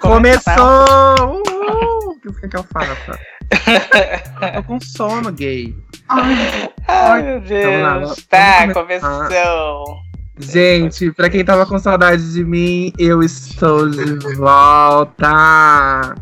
[0.00, 1.14] Começou!
[1.20, 2.16] Uhul!
[2.26, 3.12] O que que eu faço?
[4.42, 5.74] eu tô com sono, gay.
[6.08, 8.26] Ai, Ai meu Deus.
[8.28, 9.96] tá, começou.
[10.38, 16.14] Gente, pra quem tava com saudade de mim, eu estou de volta.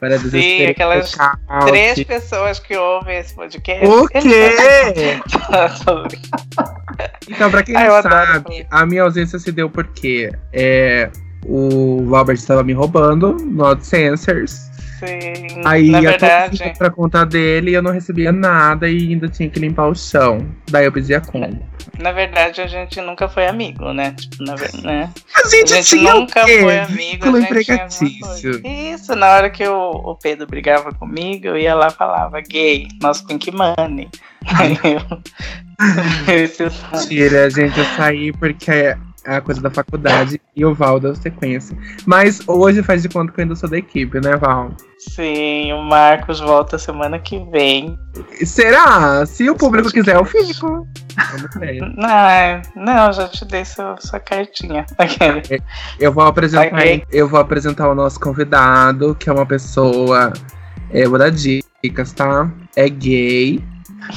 [0.00, 1.14] Para Sim, aquelas
[1.66, 3.86] três pessoas que ouvem esse podcast.
[3.86, 4.18] O quê?
[7.28, 11.10] então, pra quem Ai, não sabe, a minha ausência se deu porque é,
[11.44, 14.70] o Albert estava me roubando no AdSensors.
[15.00, 16.74] Sim, Aí na verdade.
[16.76, 20.46] Pra conta dele e eu não recebia nada e ainda tinha que limpar o chão.
[20.70, 21.66] Daí eu pedia como.
[21.98, 24.12] Na verdade, a gente nunca foi amigo, né?
[24.12, 25.10] Tipo, na né?
[25.42, 27.24] A gente, a gente nunca foi amigo.
[27.34, 28.20] A gente
[28.92, 32.86] Isso, na hora que o, o Pedro brigava comigo, eu ia lá e falava, gay,
[33.00, 34.08] nosso pink money.
[34.58, 35.00] Aí eu.
[37.08, 38.94] Tira, a gente, eu saí porque
[39.26, 41.76] a coisa da faculdade e o Val da sequência.
[42.06, 44.70] Mas hoje faz de conta que eu ainda sou da equipe, né, Val?
[44.98, 47.98] Sim, o Marcos volta semana que vem.
[48.44, 49.24] Será?
[49.24, 50.86] Se o público quiser, eu fico.
[51.96, 54.86] Não, não, já te dei sua, sua cartinha.
[55.20, 55.60] É,
[55.98, 57.04] eu vou apresentar, okay.
[57.10, 60.32] eu vou apresentar o nosso convidado, que é uma pessoa.
[60.90, 62.50] Eu vou dar dicas, tá?
[62.76, 63.62] É gay.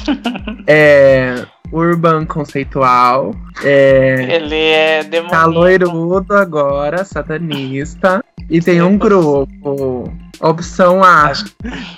[0.67, 3.35] é urban conceitual.
[3.63, 5.29] É, Ele é demoníaco.
[5.29, 8.23] Tá loirudo agora, satanista.
[8.49, 10.11] E tem um grupo.
[10.41, 11.31] Opção A,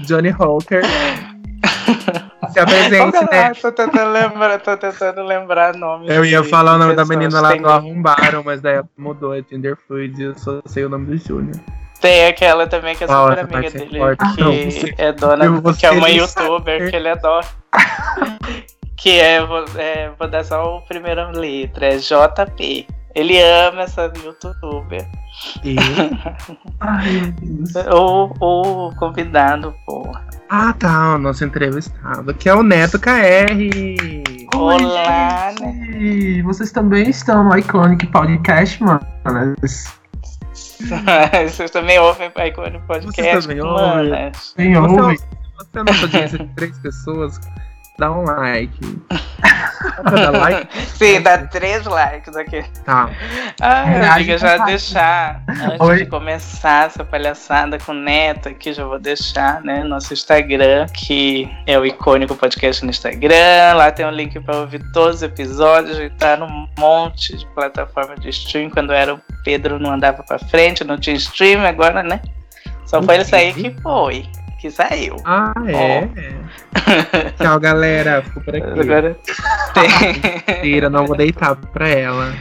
[0.02, 0.84] Johnny Hawker.
[2.52, 3.54] Se apresente, né?
[3.54, 6.08] Tô tentando lembrar, tô tentando lembrar nome.
[6.08, 9.76] Eu ia falar o nome da menina lá do Arrombaram, mas daí mudou, é Tinder
[9.88, 11.60] Fluid, eu só sei o nome do Júnior.
[12.00, 14.00] Tem aquela também que é super amiga dele,
[14.36, 16.92] que não, você, é dona, que é uma youtuber, sabe.
[16.92, 17.46] que ele adora.
[19.06, 22.88] Que é vou, é, vou dar só o primeiro letra, é JP.
[23.14, 25.08] Ele ama essa youtuber.
[25.64, 25.76] E...
[26.82, 27.32] Ai,
[27.94, 30.26] o, o convidado, porra.
[30.50, 33.52] Ah, tá, o nosso entrevistado, que é o Neto KR.
[34.56, 36.42] Olá, né?
[36.42, 39.06] Vocês também estão no Iconic Podcast, mano.
[41.48, 44.32] Vocês também ouvem o Iconic Podcast, Vocês também ouvem.
[44.34, 45.18] Você, ouve.
[45.60, 47.40] Você é nossa audiência de três pessoas
[47.98, 48.74] dá um like.
[50.04, 50.82] dá like?
[50.98, 52.64] Sim, dá três likes aqui.
[52.84, 53.10] Tá.
[53.62, 55.98] Ai, amiga, já deixar, antes Oi?
[55.98, 61.50] de começar essa palhaçada com o Neto aqui, já vou deixar, né, nosso Instagram, que
[61.66, 63.74] é o icônico podcast no Instagram.
[63.76, 68.16] Lá tem um link para ouvir todos os episódios e tá num monte de plataforma
[68.16, 68.70] de stream.
[68.70, 72.22] Quando era o Pedro não andava para frente, não tinha stream, agora, né?
[72.86, 74.30] Só foi ele sair que foi
[74.66, 75.18] que saiu.
[75.24, 76.08] Ah, é?
[77.38, 78.24] Tchau, galera.
[78.24, 78.80] Fico por aqui.
[78.80, 79.18] Agora.
[80.48, 82.34] Mentira, não vou deitar pra ela.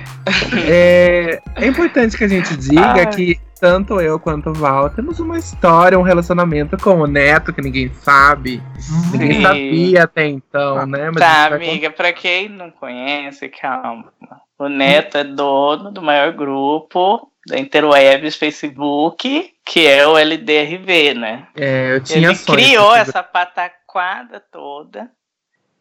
[0.66, 3.06] É, é importante que a gente diga ah.
[3.06, 7.60] que tanto eu quanto o Val temos uma história, um relacionamento com o Neto que
[7.60, 8.62] ninguém sabe.
[8.78, 9.18] Sim.
[9.18, 11.10] Ninguém sabia até então, né?
[11.10, 14.12] Mas tá, amiga, pra quem não conhece, calma.
[14.58, 21.48] O Neto é dono do maior grupo da Interwebs Facebook, que é o LDRV, né?
[21.56, 25.10] É, eu tinha Ele criou essa pataquada toda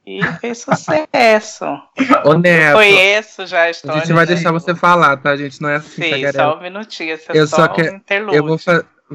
[0.06, 1.66] e fez sucesso.
[2.25, 4.01] Ô, Neto, Foi isso já a história.
[4.01, 5.31] A gente vai deixar você falar, tá?
[5.31, 7.81] A gente não é assim, Sim, só um minutinho, esse é eu só, só que,
[7.81, 8.38] um interlúdio.
[8.38, 8.57] Eu vou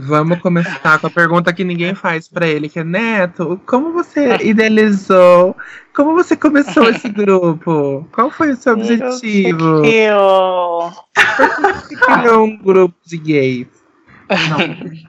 [0.00, 4.36] Vamos começar com a pergunta que ninguém faz para ele, que é Neto, como você
[4.44, 5.56] idealizou?
[5.98, 8.06] Como você começou esse grupo?
[8.12, 9.84] Qual foi o seu objetivo?
[9.84, 10.92] Eu...
[11.36, 13.66] Por que você criou um grupo de gays?
[14.28, 14.58] Não,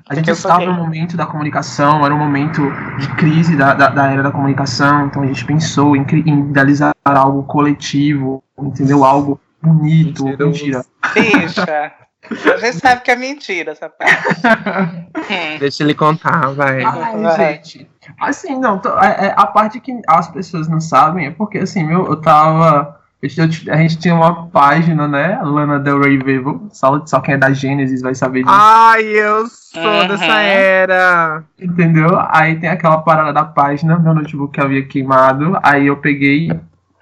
[0.10, 2.64] a gente estava no momento da comunicação, era um momento
[2.98, 6.92] de crise da, da, da era da comunicação, então a gente pensou em, em idealizar
[7.06, 9.04] algo coletivo, entendeu?
[9.04, 10.84] Algo bonito, mentira.
[11.14, 11.94] Deixa.
[12.32, 14.14] A gente sabe que é mentira essa parte.
[15.60, 16.84] Deixa ele contar, vai.
[16.84, 17.38] Ai, vai.
[17.38, 17.90] gente.
[18.20, 21.84] Assim, não, tô, é, é, a parte que as pessoas não sabem é porque, assim,
[21.84, 23.00] meu, eu tava.
[23.24, 25.40] a gente tinha uma página, né?
[25.42, 26.68] Lana Del Rey Vivo.
[26.72, 28.56] Só, só quem é da Gênesis vai saber disso.
[28.56, 30.08] Ai, eu sou uhum.
[30.08, 31.44] dessa era.
[31.60, 32.10] Entendeu?
[32.30, 35.58] Aí tem aquela parada da página, meu notebook havia queimado.
[35.64, 36.52] Aí eu peguei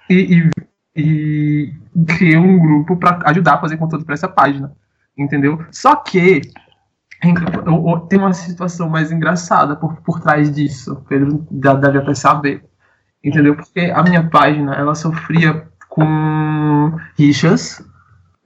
[0.08, 0.50] e,
[0.96, 1.74] e, e
[2.16, 4.72] criei um grupo para ajudar a fazer conteúdo para essa página
[5.18, 5.64] entendeu?
[5.70, 6.40] Só que
[8.08, 12.64] tem uma situação mais engraçada por, por trás disso, Pedro deve até saber,
[13.24, 13.56] entendeu?
[13.56, 17.82] Porque a minha página, ela sofria com rixas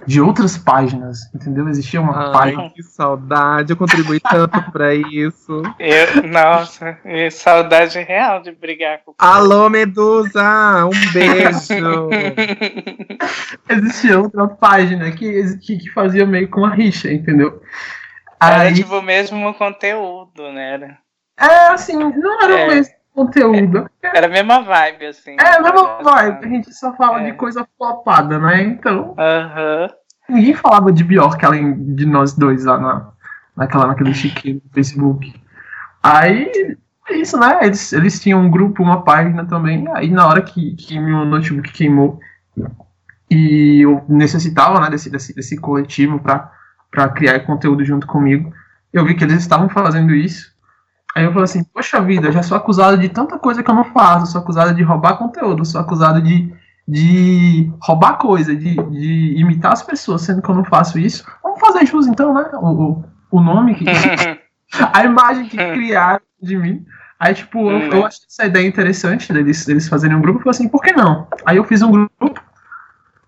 [0.06, 1.69] de outras páginas, entendeu?
[1.69, 2.70] Existia uma Ai, página.
[2.70, 5.62] Que saudade, eu contribuí tanto para isso.
[5.78, 6.99] Eu, nossa,
[7.31, 10.43] saudade real de brigar com Alô, Medusa,
[10.87, 12.08] um beijo.
[13.69, 17.62] Existia outra página que, que, que fazia meio com a rixa, entendeu?
[18.40, 18.75] Era Aí...
[18.75, 20.75] tipo o mesmo conteúdo, né?
[20.75, 20.99] Era...
[21.38, 22.64] É, assim, não era é.
[22.64, 23.88] o mesmo conteúdo.
[24.03, 25.37] Era a mesma vibe, assim.
[25.38, 26.44] É, a mesma vibe.
[26.44, 27.31] A gente só fala é.
[27.31, 28.62] de coisa flopada, né?
[28.62, 29.14] Então.
[29.19, 29.87] Aham.
[29.87, 30.03] Uh -huh.
[30.29, 33.09] Ninguém falava de Bjork além de nós dois lá na,
[33.56, 35.35] naquela, naquele chiquinho do Facebook.
[36.03, 36.50] Aí,
[37.09, 37.59] é isso, né?
[37.62, 39.87] Eles, eles tinham um grupo, uma página também.
[39.94, 42.19] Aí, na hora que, que meu notebook queimou
[43.31, 48.53] e eu necessitava né, desse, desse, desse coletivo para criar conteúdo junto comigo,
[48.93, 50.51] eu vi que eles estavam fazendo isso.
[51.14, 53.85] Aí eu falei assim: Poxa vida, já sou acusado de tanta coisa que eu não
[53.85, 54.32] faço.
[54.32, 56.53] Sou acusado de roubar conteúdo, sou acusado de,
[56.87, 61.25] de roubar coisa, de, de imitar as pessoas, sendo que eu não faço isso.
[61.43, 62.50] Vamos fazer jus então, né?
[62.55, 63.85] O, o nome que.
[64.93, 66.85] a imagem que criaram de mim.
[67.20, 70.41] Aí, tipo, eu, eu achei essa ideia interessante deles, deles fazerem um grupo.
[70.41, 71.29] Eu falei assim, por que não?
[71.47, 72.43] Aí eu fiz um grupo.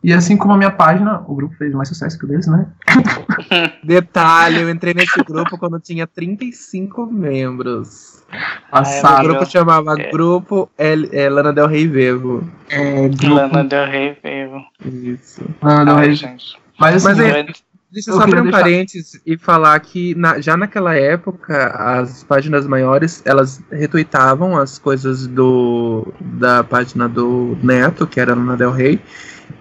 [0.05, 2.67] E assim como a minha página, o grupo fez mais sucesso que o deles, né?
[3.83, 8.23] Detalhe, eu entrei nesse grupo quando tinha 35 membros.
[8.71, 9.21] Passado.
[9.25, 10.11] o grupo chamava é.
[10.11, 12.47] Grupo El, é, Lana Del Rey Vevo.
[12.69, 13.35] É, grupo...
[13.35, 14.63] Lana Del Rey Vevo.
[14.85, 15.43] Isso.
[15.63, 16.15] Lana Del Rey.
[16.17, 16.59] Gente.
[16.79, 17.47] Mas assim, Mas é,
[17.95, 18.59] Deixa eu só abrir um deixar...
[18.59, 25.29] parênteses e falar que na, já naquela época as páginas maiores elas retuitavam as coisas
[25.29, 29.01] do da página do Neto, que era no Del Rey,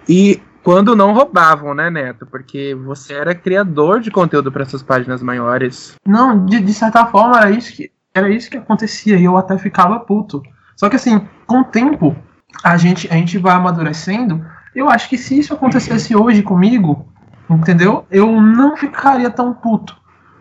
[0.08, 2.26] e quando não roubavam, né, Neto?
[2.26, 5.96] Porque você era criador de conteúdo para essas páginas maiores.
[6.06, 9.58] Não, de, de certa forma era isso que era isso que acontecia e eu até
[9.58, 10.40] ficava puto.
[10.76, 12.16] Só que assim, com o tempo
[12.62, 14.44] a gente a gente vai amadurecendo.
[14.74, 17.08] Eu acho que se isso acontecesse hoje comigo,
[17.48, 18.06] Entendeu?
[18.10, 19.96] Eu não ficaria tão puto.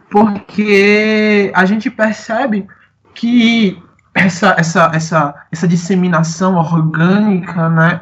[0.09, 2.67] Porque a gente percebe
[3.13, 3.81] que
[4.13, 8.01] essa, essa, essa, essa disseminação orgânica, né?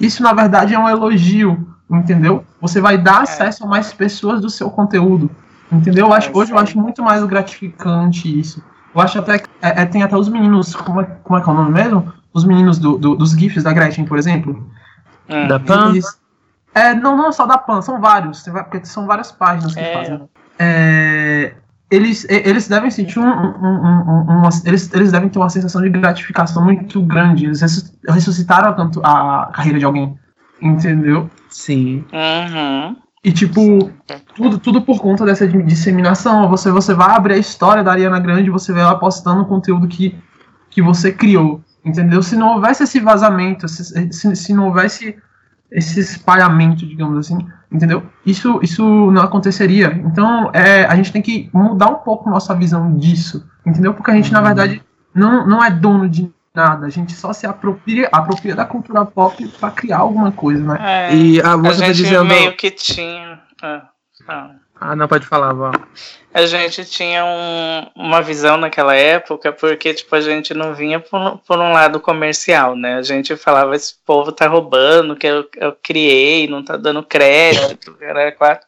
[0.00, 2.44] Isso na verdade é um elogio, entendeu?
[2.60, 3.22] Você vai dar é.
[3.22, 5.30] acesso a mais pessoas do seu conteúdo,
[5.70, 6.06] entendeu?
[6.06, 8.62] Eu acho, hoje eu acho muito mais gratificante isso.
[8.94, 11.48] Eu acho até que é, é, tem até os meninos, como é, como é que
[11.48, 12.12] é o nome mesmo?
[12.32, 14.66] Os meninos do, do, dos GIFs da Gretchen, por exemplo.
[15.28, 15.48] Hum.
[15.48, 15.90] Da Pan.
[15.90, 16.18] Eles,
[16.76, 19.94] é, não, não só da PAN, são vários, porque são várias páginas que é.
[19.94, 20.28] fazem.
[20.58, 21.54] É,
[21.90, 25.88] eles, eles devem sentir um, um, um, uma, eles, eles devem ter uma sensação de
[25.88, 27.46] gratificação muito grande.
[27.46, 27.60] Eles
[28.08, 30.18] ressuscitaram tanto a carreira de alguém.
[30.60, 31.30] Entendeu?
[31.48, 32.04] Sim.
[32.12, 32.96] Uhum.
[33.22, 33.90] E tipo,
[34.34, 36.48] tudo, tudo por conta dessa disseminação.
[36.48, 39.86] Você, você vai abrir a história da Ariana Grande, você vai lá postando o conteúdo
[39.86, 40.18] que,
[40.70, 41.60] que você criou.
[41.84, 42.20] Entendeu?
[42.20, 45.16] Se não houvesse esse vazamento, se, se, se não houvesse
[45.70, 48.02] esse espalhamento, digamos assim, entendeu?
[48.24, 49.92] Isso, isso não aconteceria.
[50.04, 53.94] Então, é, a gente tem que mudar um pouco nossa visão disso, entendeu?
[53.94, 54.46] Porque a gente, na uhum.
[54.46, 54.82] verdade,
[55.14, 59.46] não, não é dono de nada, a gente só se apropria, apropria da cultura pop
[59.60, 60.78] para criar alguma coisa, né?
[60.80, 62.24] É, e a, a tá gente tá dizendo...
[62.24, 63.40] meio que tinha...
[63.62, 63.88] Ah,
[64.28, 64.50] ah.
[64.78, 65.72] Ah, não, pode falar, Val.
[66.34, 71.38] A gente tinha um, uma visão naquela época, porque, tipo, a gente não vinha por,
[71.38, 72.96] por, um lado comercial, né?
[72.96, 77.96] A gente falava, esse povo tá roubando, que eu, eu criei, não tá dando crédito,
[78.00, 78.66] era quatro.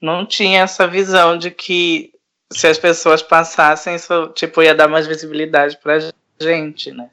[0.00, 2.12] Não tinha essa visão de que
[2.52, 5.98] se as pessoas passassem, isso, tipo, ia dar mais visibilidade pra
[6.40, 7.10] gente, né?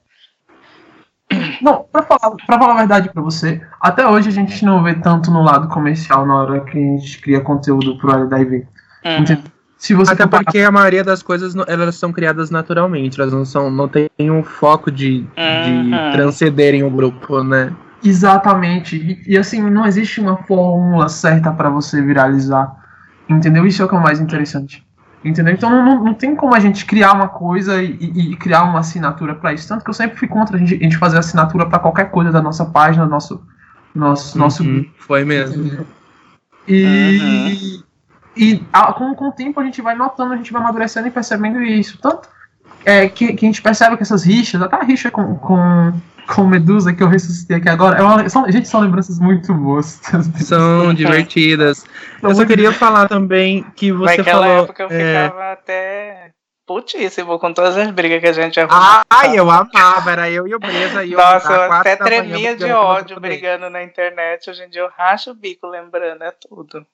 [1.62, 4.94] Não, pra falar, pra falar a verdade pra você, até hoje a gente não vê
[4.96, 8.68] tanto no lado comercial na hora que a gente cria conteúdo pro LDIV.
[9.06, 9.44] Uhum.
[9.78, 10.44] Se você Até comparar...
[10.44, 14.42] porque a maioria das coisas elas são criadas naturalmente, elas não são, não têm um
[14.42, 15.92] foco de, uhum.
[15.92, 17.72] de transcenderem o grupo, né?
[18.04, 18.96] Exatamente.
[18.96, 22.72] E, e, assim, não existe uma fórmula certa para você viralizar.
[23.28, 23.66] Entendeu?
[23.66, 24.86] Isso é o que é o mais interessante.
[25.26, 25.56] Entendeu?
[25.56, 28.80] Então não, não tem como a gente criar uma coisa e, e, e criar uma
[28.80, 29.68] assinatura para isso.
[29.68, 32.32] Tanto que eu sempre fui contra a gente, a gente fazer assinatura para qualquer coisa
[32.32, 33.44] da nossa página, nosso.
[33.96, 35.86] Nosso, nosso uhum, Foi mesmo.
[36.68, 37.84] E, uhum.
[38.36, 41.12] e a, com, com o tempo a gente vai notando, a gente vai amadurecendo e
[41.12, 41.98] percebendo isso.
[42.00, 42.28] Tanto
[42.84, 45.94] é, que, que a gente percebe que essas rixas, até a rixa com, com
[46.28, 47.98] com Medusa que eu ressuscitei aqui agora.
[47.98, 50.02] É uma, são, gente, são lembranças muito boas.
[50.42, 51.80] São divertidas.
[52.20, 54.64] São eu só queria falar também que você Naquela falou.
[54.64, 55.24] época eu é...
[55.24, 56.32] ficava até
[56.66, 59.04] putíssimo com todas as brigas que a gente arrumava.
[59.10, 61.04] Ai, eu amava, era eu e o Breza.
[61.06, 64.50] E Nossa, eu até tremia de ódio brigando na internet.
[64.50, 66.86] Hoje em dia eu racho o bico lembrando, é tudo.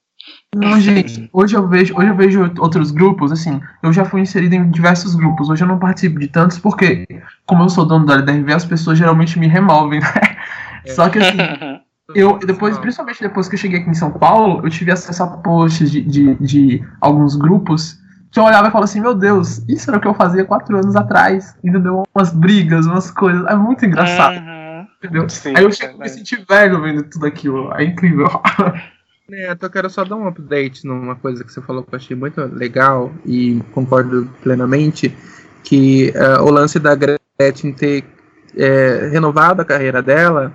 [0.54, 4.54] Não, gente, hoje eu vejo, hoje eu vejo outros grupos, assim, eu já fui inserido
[4.54, 7.08] em diversos grupos, hoje eu não participo de tantos porque,
[7.46, 10.12] como eu sou dono da LDRV, as pessoas geralmente me removem, né?
[10.86, 10.92] É.
[10.92, 11.38] Só que assim,
[12.13, 15.28] eu depois, principalmente depois que eu cheguei aqui em São Paulo, eu tive acesso a
[15.28, 19.90] posts de, de, de alguns grupos que eu olhava e falava assim, meu Deus, isso
[19.90, 22.04] era o que eu fazia quatro anos atrás, entendeu?
[22.16, 24.88] Umas brigas, umas coisas, é muito engraçado, uhum.
[25.01, 25.30] entendeu?
[25.30, 28.28] Sim, Aí eu chego, é me senti velho vendo tudo aquilo, é incrível.
[29.31, 32.17] Neto, eu quero só dar um update numa coisa que você falou que eu achei
[32.17, 35.15] muito legal e concordo plenamente,
[35.63, 38.03] que uh, o lance da Gretchen ter
[38.57, 40.51] é, renovado a carreira dela,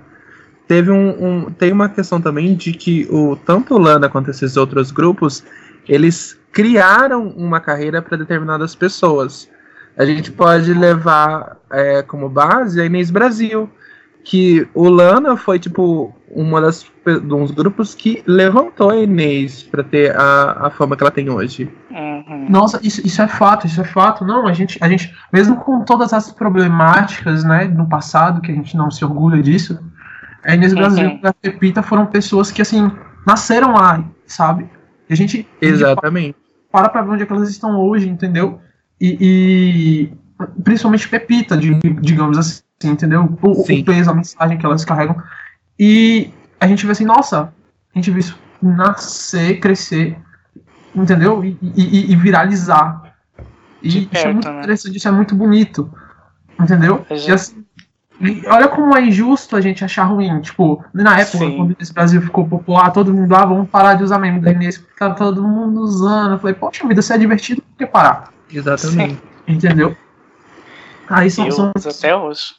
[0.67, 4.55] teve um, um, tem uma questão também de que o tanto o Lana quanto esses
[4.55, 5.43] outros grupos,
[5.89, 9.49] eles criaram uma carreira para determinadas pessoas.
[9.97, 13.67] A gente pode levar é, como base a Inês Brasil,
[14.23, 16.85] que o Lana foi tipo uma das
[17.31, 21.71] uns grupos que levantou a Inês para ter a, a fama que ela tem hoje.
[21.89, 22.47] Uhum.
[22.49, 24.25] Nossa, isso, isso é fato, isso é fato.
[24.25, 28.55] Não, a gente, a gente, mesmo com todas as problemáticas, né, no passado, que a
[28.55, 29.79] gente não se orgulha disso,
[30.43, 30.79] a Inês uhum.
[30.79, 32.91] Brasil e a Pepita foram pessoas que, assim,
[33.25, 34.69] nasceram lá, sabe?
[35.09, 35.47] E a gente.
[35.61, 36.35] Exatamente.
[36.71, 38.59] para pra ver onde é que elas estão hoje, entendeu?
[38.99, 43.37] E, e principalmente Pepita, digamos assim Assim, entendeu?
[43.41, 45.15] O, o, peso, a mensagem que elas carregam.
[45.79, 47.53] E a gente vê assim, nossa,
[47.93, 50.17] a gente vê isso nascer, crescer,
[50.95, 51.43] entendeu?
[51.43, 53.15] E, e, e viralizar.
[53.81, 54.59] E perto, isso é muito né?
[54.59, 55.91] interessante, isso é muito bonito.
[56.59, 57.05] Entendeu?
[57.11, 57.63] E assim,
[58.47, 60.41] olha como é injusto a gente achar ruim.
[60.41, 61.57] Tipo, na época, Sim.
[61.57, 64.79] quando esse Brasil ficou popular, todo mundo, ah, vamos parar de usar meme da Inês,
[64.79, 66.33] porque tá todo mundo usando.
[66.33, 68.33] Eu falei, poxa vida, se é divertido, por que parar?
[68.51, 69.15] Exatamente.
[69.15, 69.21] Sim.
[69.47, 69.95] Entendeu?
[71.09, 72.55] Aí são, são, até hoje.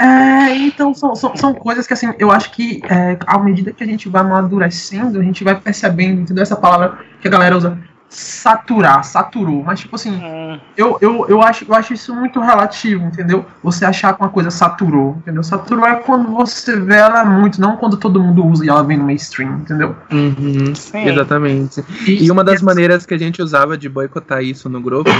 [0.00, 3.84] É, então são, são, são, coisas que assim, eu acho que é, à medida que
[3.84, 6.42] a gente vai amadurecendo, a gente vai percebendo, entendeu?
[6.42, 7.76] Essa palavra que a galera usa,
[8.08, 9.62] saturar, saturou.
[9.62, 10.58] Mas tipo assim, hum.
[10.74, 13.44] eu, eu, eu, acho, eu acho isso muito relativo, entendeu?
[13.62, 15.42] Você achar que uma coisa saturou, entendeu?
[15.42, 18.96] Saturou é quando você vê ela muito, não quando todo mundo usa e ela vem
[18.96, 19.94] no mainstream, entendeu?
[20.10, 21.84] Uhum, exatamente.
[22.06, 25.10] E, e uma das maneiras que a gente usava de boicotar isso no grupo,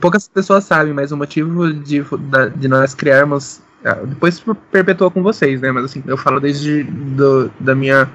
[0.00, 2.04] poucas pessoas sabem, mas o motivo de,
[2.56, 3.62] de nós criarmos
[4.06, 5.70] depois perpetuou com vocês, né?
[5.70, 8.08] Mas assim, eu falo desde do, da minha.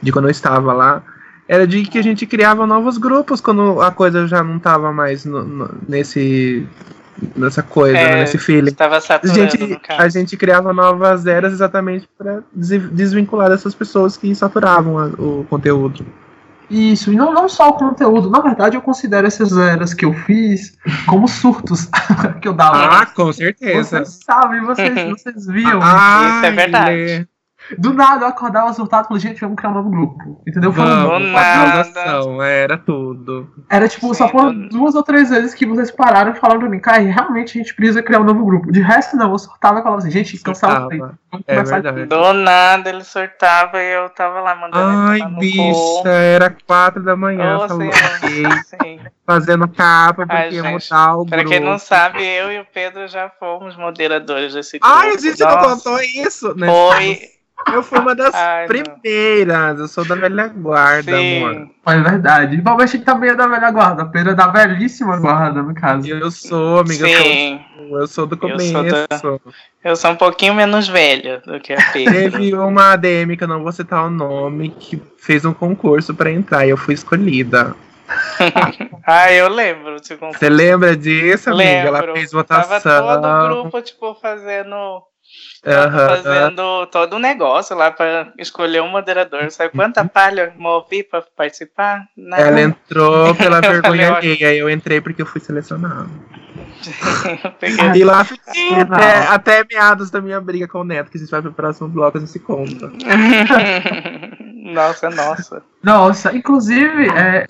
[0.00, 1.02] de quando eu estava lá.
[1.48, 5.24] Era de que a gente criava novos grupos quando a coisa já não estava mais
[5.24, 6.66] no, no, nesse.
[7.34, 8.70] nessa coisa, é, nesse feeling.
[8.70, 14.32] Estava saturando, a gente, a gente criava novas eras exatamente para desvincular dessas pessoas que
[14.36, 16.06] saturavam a, o conteúdo.
[16.72, 18.30] Isso, e não, não só o conteúdo.
[18.30, 20.74] Na verdade, eu considero essas eras que eu fiz
[21.06, 21.86] como surtos
[22.40, 23.02] que eu dava.
[23.02, 23.98] Ah, com certeza.
[23.98, 25.80] Vocês sabem, vocês, vocês viam.
[25.82, 27.28] Ah, isso é verdade.
[27.78, 30.42] Do nada eu acordava surtado e falei, gente, vamos criar um novo grupo.
[30.46, 30.72] Entendeu?
[30.72, 32.44] Foi vamos, um nada.
[32.44, 33.50] era tudo.
[33.68, 36.68] Era tipo, Sim, só foram duas ou três vezes que vocês pararam e falaram pra
[36.68, 38.70] mim, cara, realmente a gente precisa criar um novo grupo.
[38.70, 40.88] De resto, não, eu surtava e falava assim, gente, cansava.
[41.46, 42.06] É verdade.
[42.06, 44.84] Do nada ele surtava e eu tava lá mandando.
[44.84, 47.58] Ai, bicha, era quatro da manhã.
[47.62, 47.90] Oh, falou,
[48.64, 49.00] sim.
[49.24, 51.50] Fazendo capa porque Ai, ia mudar o pra grupo.
[51.50, 54.94] quem não sabe, eu e o Pedro já fomos moderadores desse grupo.
[54.94, 55.56] Ai, a gente Nossa.
[55.56, 56.66] não contou isso, né?
[56.66, 57.31] Foi.
[57.72, 59.78] Eu fui uma das Ai, primeiras.
[59.78, 61.44] Eu sou da velha guarda, Sim.
[61.44, 61.70] amor.
[61.86, 62.58] É verdade.
[62.58, 64.06] O Balbesti também é da velha guarda.
[64.06, 66.08] Pedro é da velhíssima guarda, no caso.
[66.08, 67.06] Eu sou, amiga.
[67.06, 67.60] Sim.
[67.76, 68.76] Eu sou, eu sou do começo.
[68.76, 69.52] Eu sou, da...
[69.84, 72.12] eu sou, um pouquinho menos velha do que a Pedro.
[72.12, 76.30] Teve uma ADM, que eu não vou citar o nome, que fez um concurso pra
[76.30, 77.74] entrar e eu fui escolhida.
[79.06, 79.96] ah, eu lembro.
[79.98, 81.64] Você lembra disso, amiga?
[81.64, 81.96] Lembro.
[81.96, 82.80] Ela fez votação.
[82.80, 85.02] Tava todo o grupo, tipo, fazendo
[85.64, 86.08] Uhum.
[86.08, 89.48] Fazendo todo um negócio lá para escolher um moderador.
[89.50, 92.04] Sabe quanta palha movi para participar?
[92.16, 92.36] Não.
[92.36, 94.54] Ela entrou pela vergonha alheia.
[94.54, 96.10] Eu entrei porque eu fui selecionado.
[97.62, 101.20] eu e lá fiquei até, até, meados da minha briga com o Neto, que a
[101.20, 102.90] gente vai pro próximo bloco, a gente se conta.
[104.74, 105.62] nossa, nossa.
[105.82, 107.46] Nossa, inclusive, é,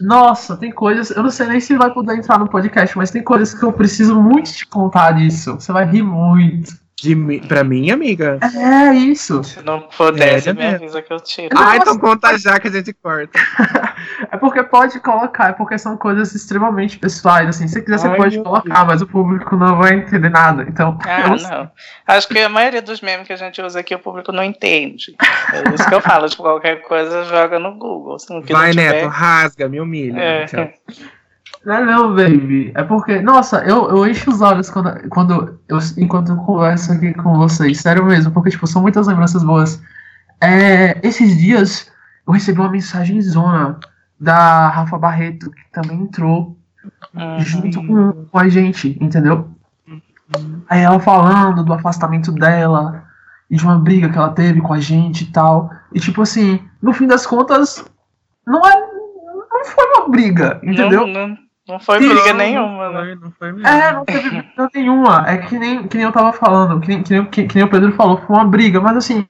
[0.00, 1.10] nossa, tem coisas.
[1.10, 3.72] Eu não sei nem se vai poder entrar no podcast, mas tem coisas que eu
[3.72, 5.54] preciso muito te contar disso.
[5.54, 6.72] Você vai rir muito.
[7.00, 7.14] De,
[7.46, 8.40] pra mim, amiga?
[8.42, 9.44] É, isso.
[9.44, 11.56] Se não puder, é, me avisa que eu tiro.
[11.56, 13.38] Ah, então conta já que a gente corta.
[14.32, 17.68] é porque pode colocar, é porque são coisas extremamente pessoais, assim.
[17.68, 18.86] Se quiser, você Ai, pode colocar, Deus.
[18.88, 20.66] mas o público não vai entender nada.
[20.68, 20.98] Então.
[21.06, 21.70] Ah, não.
[22.04, 25.14] Acho que a maioria dos memes que a gente usa aqui, o público não entende.
[25.52, 28.16] É isso que eu falo, tipo, qualquer coisa joga no Google.
[28.50, 28.92] vai, tiver...
[28.92, 30.20] Neto, rasga, me humilha.
[30.20, 30.46] É.
[31.64, 32.72] Não é não, baby.
[32.74, 37.12] É porque, nossa, eu, eu encho os olhos quando, quando eu, enquanto eu converso aqui
[37.14, 37.80] com vocês.
[37.80, 39.82] Sério mesmo, porque, tipo, são muitas lembranças boas.
[40.40, 41.90] É, esses dias
[42.26, 43.78] eu recebi uma mensagem zona
[44.18, 46.56] da Rafa Barreto, que também entrou
[47.14, 47.40] uhum.
[47.40, 49.48] junto com, com a gente, entendeu?
[49.86, 50.62] Uhum.
[50.68, 53.04] Aí ela falando do afastamento dela
[53.50, 55.70] e de uma briga que ela teve com a gente e tal.
[55.92, 57.84] E tipo assim, no fim das contas,
[58.46, 58.88] não é.
[59.50, 61.06] Não foi uma briga, entendeu?
[61.06, 61.47] Não, não.
[61.68, 63.18] Não foi briga nenhuma, né?
[63.20, 63.68] Não foi mesmo.
[63.68, 65.24] É, não teve briga nenhuma.
[65.28, 67.64] É que nem, que nem eu tava falando, que nem, que, nem, que, que nem
[67.64, 69.26] o Pedro falou, foi uma briga, mas assim,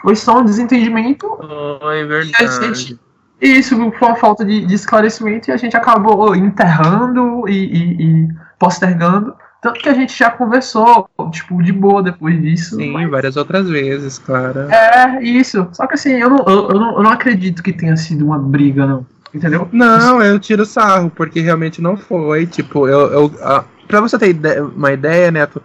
[0.00, 1.26] foi só um desentendimento.
[1.26, 2.98] Oh, é verdade.
[3.38, 8.28] isso foi uma falta de, de, esclarecimento e a gente acabou enterrando e, e, e,
[8.58, 9.34] postergando.
[9.60, 12.76] Tanto que a gente já conversou, tipo, de boa depois disso.
[12.76, 13.10] Sim, mas...
[13.10, 14.60] várias outras vezes, claro.
[14.70, 15.68] É, isso.
[15.72, 18.38] Só que assim, eu não, eu, eu, não, eu não acredito que tenha sido uma
[18.38, 19.04] briga, não.
[19.34, 19.68] Entendeu?
[19.72, 22.46] Não, eu tiro sarro, porque realmente não foi.
[22.46, 23.00] Tipo, eu.
[23.12, 25.62] eu a, pra você ter uma ideia, Neto,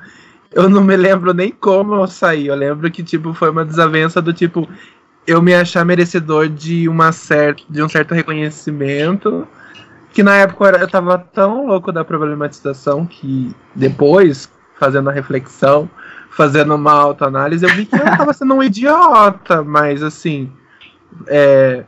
[0.51, 2.47] eu não me lembro nem como eu saí.
[2.47, 4.67] Eu lembro que, tipo, foi uma desavença do tipo,
[5.25, 9.47] eu me achar merecedor de, uma certa, de um certo reconhecimento.
[10.11, 15.89] Que na época eu tava tão louco da problematização que depois, fazendo a reflexão,
[16.29, 20.51] fazendo uma autoanálise, eu vi que eu tava sendo um idiota, mas assim.
[21.27, 21.83] É,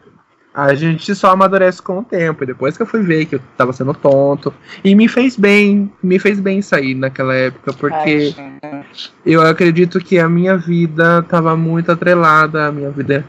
[0.56, 2.44] a gente só amadurece com o tempo.
[2.44, 4.54] E depois que eu fui ver que eu tava sendo tonto.
[4.84, 8.86] E me fez bem, me fez bem sair naquela época, porque Ai,
[9.26, 13.26] eu acredito que a minha vida tava muito atrelada à minha vida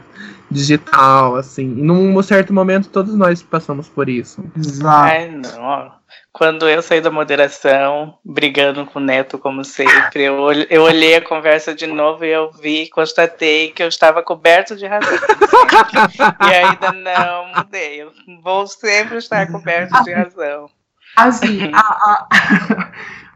[0.49, 1.75] digital, assim.
[1.77, 4.41] E num certo momento todos nós passamos por isso.
[4.55, 4.87] Exato.
[4.87, 5.96] Ai, não,
[6.37, 10.37] quando eu saí da moderação, brigando com o Neto, como sempre, eu,
[10.69, 14.85] eu olhei a conversa de novo e eu vi, constatei que eu estava coberto de
[14.85, 15.17] razão.
[16.47, 18.03] e ainda não mudei.
[18.03, 18.11] Eu
[18.43, 20.69] vou sempre estar coberto de razão.
[21.15, 22.27] Assim, a,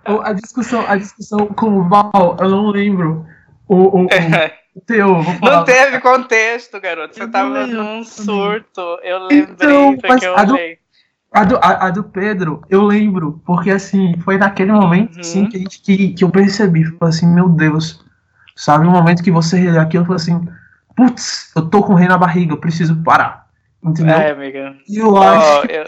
[0.06, 3.26] a, a discussão, a discussão com o Val, eu não lembro.
[3.68, 5.08] O, o, o teu,
[5.42, 7.16] não teve contexto, garoto.
[7.16, 9.00] Você estava num surto.
[9.02, 10.82] Eu lembrei, então, porque eu olhei.
[11.32, 15.22] A do, a, a, do Pedro, eu lembro, porque assim, foi naquele momento uhum.
[15.22, 18.04] assim, que, gente, que, que eu percebi, falei assim, meu Deus,
[18.54, 20.48] sabe, um momento que você releu aquilo, eu falei assim,
[20.94, 23.48] putz, eu tô com rei na barriga, eu preciso parar,
[23.82, 24.14] entendeu?
[24.14, 24.76] É, amiga.
[24.90, 25.86] E eu oh, acho eu,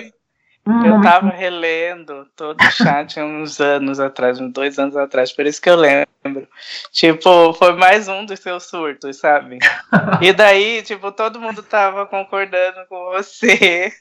[0.65, 5.45] um eu tava relendo todo o chat uns anos atrás, uns dois anos atrás, por
[5.45, 6.47] isso que eu lembro.
[6.93, 9.59] Tipo, foi mais um dos seus surtos, sabe?
[10.21, 13.91] e daí, tipo, todo mundo tava concordando com você.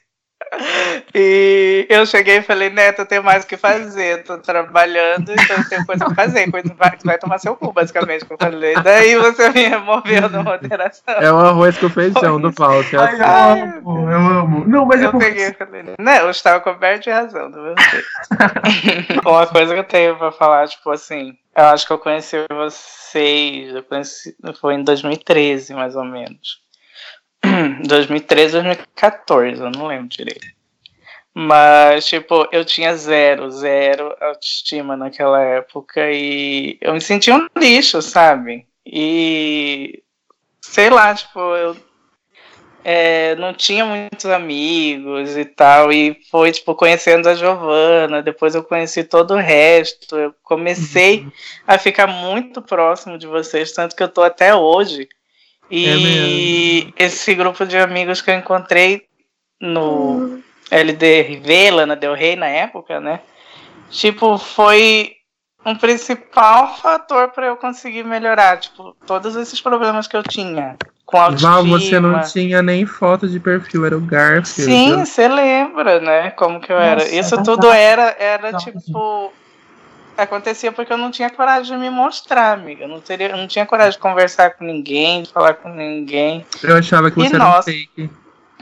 [1.15, 5.63] E eu cheguei e falei, Neto, eu tenho mais o que fazer, tô trabalhando, então
[5.69, 8.73] tenho coisa pra fazer, coisa vai, vai tomar seu cu, basicamente, que eu falei.
[8.81, 11.13] Daí você me removeu da moderação.
[11.15, 13.17] É o arroz com feijão do Paulo, que é assim.
[13.17, 14.65] Eu amo, eu amo.
[14.67, 17.75] Não, mas eu, eu peguei e falei, não, eu estava coberto de razão, do meu
[17.77, 19.21] jeito.
[19.27, 23.75] Uma coisa que eu tenho pra falar, tipo assim, eu acho que eu conheci vocês,
[23.75, 26.62] eu conheci, foi em 2013, mais ou menos.
[27.85, 30.45] 2013, 2014, eu não lembro direito.
[31.33, 38.01] Mas, tipo, eu tinha zero, zero autoestima naquela época e eu me sentia um lixo,
[38.03, 38.67] sabe?
[38.85, 40.03] E
[40.61, 41.75] sei lá, tipo, eu
[42.83, 48.63] é, não tinha muitos amigos e tal, e foi, tipo, conhecendo a Giovana, depois eu
[48.63, 51.31] conheci todo o resto, eu comecei uhum.
[51.65, 55.07] a ficar muito próximo de vocês, tanto que eu tô até hoje
[55.75, 59.07] e é esse grupo de amigos que eu encontrei
[59.59, 60.43] no uhum.
[60.69, 63.21] LD Lana Del Rey na época, né?
[63.89, 65.13] Tipo, foi
[65.65, 71.17] um principal fator para eu conseguir melhorar, tipo, todos esses problemas que eu tinha com
[71.17, 71.53] autoestima.
[71.53, 74.71] Val, você não tinha nem foto de perfil, era o Garfield.
[74.71, 76.29] Sim, você lembra, né?
[76.31, 77.15] Como que eu Nossa, era.
[77.15, 79.33] Isso é tudo era, era tipo
[80.17, 82.85] acontecia porque eu não tinha coragem de me mostrar, amiga.
[82.85, 86.45] Eu não, teria, eu não tinha coragem de conversar com ninguém, de falar com ninguém.
[86.61, 88.09] Eu achava que você e, era nossa, um fake.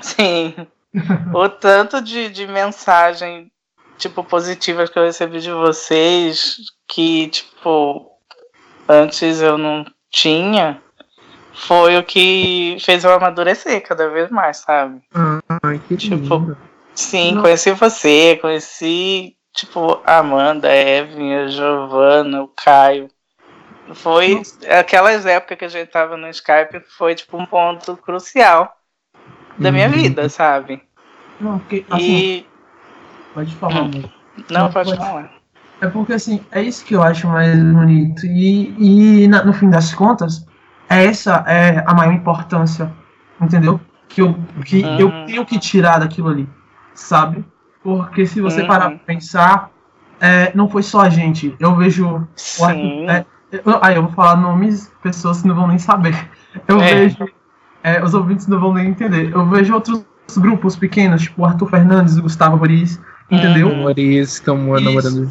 [0.01, 0.55] Sim.
[1.33, 3.51] o tanto de, de mensagem,
[3.97, 8.11] tipo, positivas que eu recebi de vocês, que, tipo,
[8.87, 10.81] antes eu não tinha,
[11.53, 15.01] foi o que fez eu amadurecer cada vez mais, sabe?
[15.63, 16.57] Ai, que tipo, lindo.
[16.93, 23.09] Sim, conheci você, conheci tipo, a Amanda, a Evelyn, a Giovana, o Caio.
[23.93, 24.79] Foi Nossa.
[24.79, 28.73] aquelas épocas que a gente tava no Skype, foi tipo um ponto crucial
[29.57, 29.93] da minha uhum.
[29.93, 30.81] vida, sabe?
[31.39, 32.45] Não, porque, assim, e...
[33.33, 33.91] Pode falar, hum.
[34.49, 35.41] Não, Não, pode, pode falar.
[35.81, 38.25] É porque assim, é isso que eu acho mais bonito.
[38.25, 40.45] E, e na, no fim das contas,
[40.87, 42.91] essa é a maior importância,
[43.41, 43.81] entendeu?
[44.07, 45.25] Que eu, que eu uhum.
[45.25, 46.47] tenho que tirar daquilo ali,
[46.93, 47.43] sabe?
[47.83, 48.67] Porque se você uhum.
[48.67, 49.71] parar pra pensar,
[50.19, 51.55] é, não foi só a gente.
[51.59, 52.27] Eu vejo.
[52.35, 53.09] Sim.
[53.09, 56.29] É, eu, aí eu vou falar nomes, pessoas que não vão nem saber.
[56.67, 56.93] Eu é.
[56.93, 57.27] vejo.
[57.83, 59.31] É, os ouvintes não vão nem entender.
[59.33, 60.05] Eu vejo outros
[60.37, 63.69] grupos pequenos, tipo Arthur Fernandes e Gustavo Boris, entendeu?
[63.69, 63.83] Uhum.
[63.83, 65.29] Boris, estão namorando.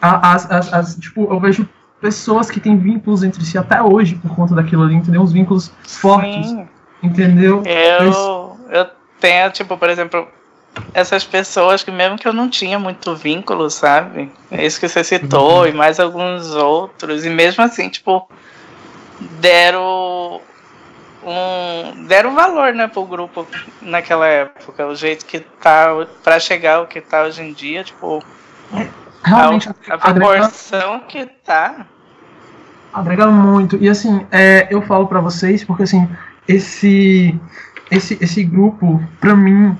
[0.00, 1.66] As, as, as, tipo, eu vejo
[2.00, 5.22] pessoas que têm vínculos entre si até hoje por conta daquilo ali, entendeu?
[5.22, 6.68] Uns vínculos fortes, Sim.
[7.02, 7.62] entendeu?
[7.64, 8.86] Eu, eu
[9.18, 10.28] tenho, tipo, por exemplo,
[10.92, 14.30] essas pessoas que mesmo que eu não tinha muito vínculo, sabe?
[14.50, 15.66] É isso que você citou, uhum.
[15.66, 18.28] e mais alguns outros, e mesmo assim, tipo,
[19.40, 20.40] deram
[21.26, 22.06] um.
[22.06, 23.46] deram valor, né, pro grupo
[23.82, 24.86] naquela época.
[24.86, 25.88] O jeito que tá.
[26.22, 28.22] pra chegar o que tá hoje em dia, tipo.
[29.24, 31.86] Realmente, a, a proporção agrega, que tá.
[32.92, 33.76] Agrega muito.
[33.76, 36.08] E assim, é, eu falo para vocês, porque assim,
[36.46, 37.38] esse.
[37.88, 39.78] Esse, esse grupo, pra mim,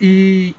[0.00, 0.54] e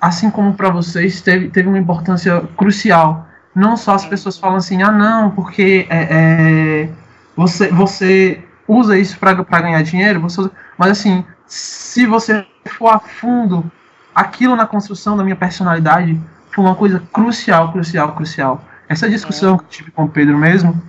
[0.00, 3.26] assim como para vocês, teve, teve uma importância crucial.
[3.54, 6.88] Não só as pessoas falam assim, ah, não, porque é, é,
[7.36, 13.70] você, você usa isso para ganhar dinheiro, você, mas assim, se você for a fundo,
[14.14, 16.20] aquilo na construção da minha personalidade
[16.50, 18.64] foi uma coisa crucial, crucial, crucial.
[18.88, 20.80] Essa discussão que eu tive com o Pedro mesmo,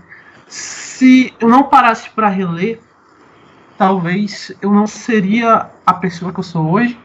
[0.47, 2.79] se eu não parasse para reler,
[3.77, 6.97] talvez eu não seria a pessoa que eu sou hoje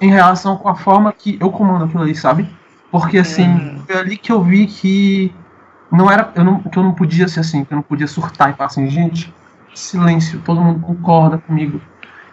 [0.00, 2.48] em relação com a forma que eu comando aquilo ali, sabe?
[2.90, 3.82] Porque assim, hum.
[3.86, 5.32] foi ali que eu vi que
[5.90, 8.50] não era, eu não, que eu não podia ser assim, que eu não podia surtar
[8.50, 9.32] e falar assim, gente,
[9.74, 11.80] silêncio, todo mundo concorda comigo,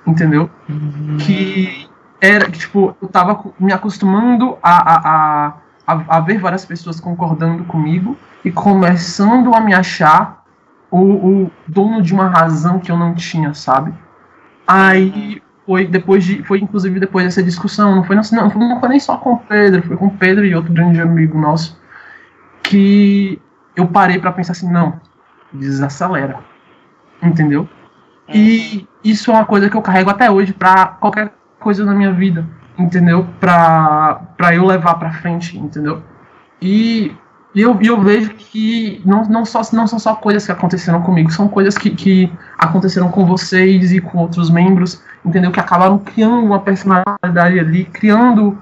[0.05, 0.49] entendeu?
[0.67, 1.17] Uhum.
[1.19, 1.87] Que
[2.21, 5.53] era, que, tipo, eu tava me acostumando a, a,
[5.85, 10.43] a, a, ver várias pessoas concordando comigo e começando a me achar
[10.89, 13.93] o, o dono de uma razão que eu não tinha, sabe?
[14.65, 18.99] Aí foi depois de, foi inclusive depois dessa discussão, não foi, não, não foi nem
[18.99, 21.79] só com o Pedro, foi com o Pedro e outro grande amigo nosso,
[22.61, 23.39] que
[23.75, 24.99] eu parei para pensar assim, não,
[25.51, 26.53] desacelera
[27.27, 27.67] entendeu?
[28.27, 32.11] E isso é uma coisa que eu carrego até hoje para qualquer coisa na minha
[32.11, 32.45] vida,
[32.77, 33.27] entendeu?
[33.39, 36.01] Pra, pra eu levar pra frente, entendeu?
[36.61, 37.15] E,
[37.55, 41.31] e eu, eu vejo que não, não, só, não são só coisas que aconteceram comigo,
[41.31, 45.51] são coisas que, que aconteceram com vocês e com outros membros, entendeu?
[45.51, 48.57] Que acabaram criando uma personalidade ali, criando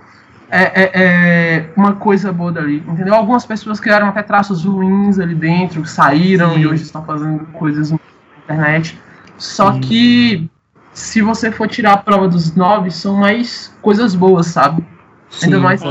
[0.49, 3.15] é, é, é, uma coisa boa dali, entendeu?
[3.15, 6.59] Algumas pessoas criaram até traços ruins ali dentro, saíram Sim.
[6.59, 7.93] e hoje estão fazendo coisas
[8.43, 8.99] internet.
[9.37, 10.49] Só que
[10.93, 14.83] se você for tirar a prova dos nove, são mais coisas boas, sabe?
[15.29, 15.81] Sim, Ainda mais.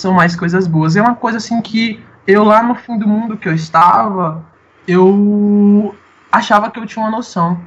[0.00, 0.96] São mais coisas boas.
[0.96, 4.42] É uma coisa assim que eu lá no fim do mundo que eu estava,
[4.88, 5.94] eu
[6.32, 7.60] achava que eu tinha uma noção.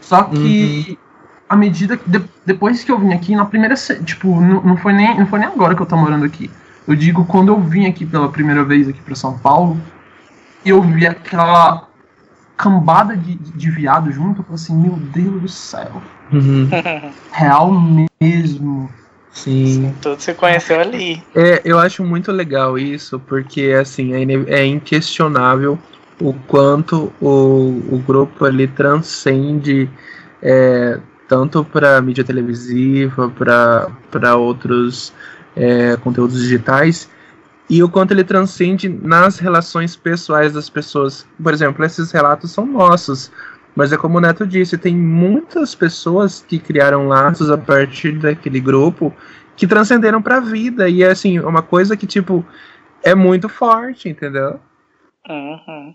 [0.00, 0.96] Só que uhum.
[1.48, 2.10] à medida que.
[2.10, 3.76] De, depois que eu vim aqui, na primeira.
[4.04, 6.50] Tipo, não, não, foi nem, não foi nem agora que eu tô morando aqui.
[6.88, 9.80] Eu digo, quando eu vim aqui pela primeira vez aqui para São Paulo,
[10.66, 11.86] eu vi aquela
[12.56, 16.02] cambada de, de viado junto, eu falei assim, meu Deus do céu.
[16.32, 16.68] Uhum.
[17.30, 17.70] Real
[18.20, 18.90] mesmo.
[19.34, 19.66] Sim.
[19.66, 19.94] Sim.
[20.00, 21.22] Tudo se conheceu ali.
[21.34, 25.78] É, eu acho muito legal isso, porque assim, é, é inquestionável
[26.20, 29.90] o quanto o, o grupo ali transcende
[30.40, 33.30] é, tanto para mídia televisiva,
[34.10, 35.12] para outros
[35.56, 37.10] é, conteúdos digitais,
[37.68, 41.26] e o quanto ele transcende nas relações pessoais das pessoas.
[41.42, 43.32] Por exemplo, esses relatos são nossos,
[43.74, 48.60] mas é como o Neto disse, tem muitas pessoas que criaram laços a partir daquele
[48.60, 49.12] grupo
[49.56, 52.44] que transcenderam para a vida e é assim, uma coisa que tipo
[53.02, 54.58] é muito forte, entendeu?
[55.28, 55.94] Uhum.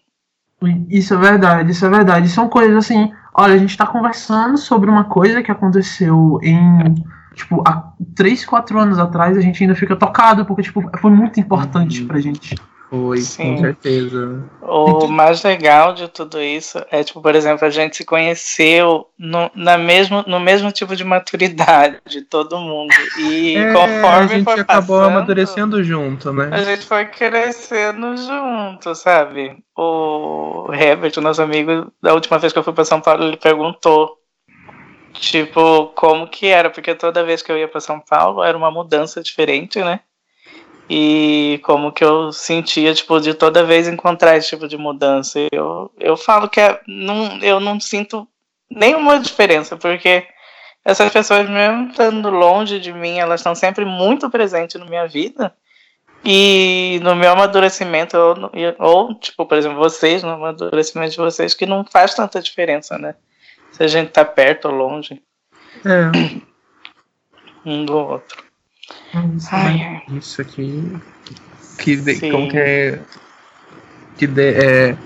[0.90, 2.30] Isso é verdade, isso é verdade.
[2.30, 6.96] São coisas assim, olha, a gente está conversando sobre uma coisa que aconteceu em
[7.40, 11.40] tipo, há 3, 4 anos atrás, a gente ainda fica tocado, porque, tipo, foi muito
[11.40, 12.08] importante uhum.
[12.08, 12.56] pra gente.
[12.90, 13.56] Foi, Sim.
[13.56, 14.44] com certeza.
[14.64, 19.52] O mais legal de tudo isso é, tipo, por exemplo, a gente se conheceu no,
[19.54, 22.94] na mesmo, no mesmo tipo de maturidade de todo mundo.
[23.20, 26.50] E é, conforme a gente acabou passando, amadurecendo junto, né?
[26.52, 29.58] A gente foi crescendo junto, sabe?
[29.78, 33.38] O Herbert, o nosso amigo, da última vez que eu fui para São Paulo, ele
[33.38, 34.18] perguntou
[35.14, 36.70] Tipo, como que era?
[36.70, 40.02] Porque toda vez que eu ia para São Paulo era uma mudança diferente, né?
[40.90, 45.40] E como que eu sentia, tipo, de toda vez encontrar esse tipo de mudança.
[45.52, 48.28] Eu, eu falo que é, não, eu não sinto
[48.70, 50.26] nenhuma diferença, porque
[50.84, 55.54] essas pessoas, mesmo estando longe de mim, elas estão sempre muito presentes na minha vida.
[56.26, 61.66] E no meu amadurecimento, ou, ou, tipo, por exemplo, vocês, no amadurecimento de vocês, que
[61.66, 63.16] não faz tanta diferença, né?
[63.72, 65.22] se a gente tá perto ou longe.
[65.86, 66.42] É.
[67.66, 68.44] Um do outro.
[69.36, 70.98] Isso, ai, isso aqui.
[71.78, 73.00] Que de, como que é.
[74.18, 74.98] Que de, é.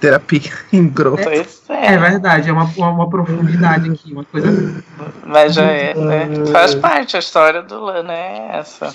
[0.00, 1.28] Terapia em grupo.
[1.28, 4.84] É, é, verdade, é uma, uma, uma, profundidade aqui, uma coisa.
[5.24, 6.28] Mas já é, né?
[6.52, 8.94] Faz parte, a história do Lana é essa.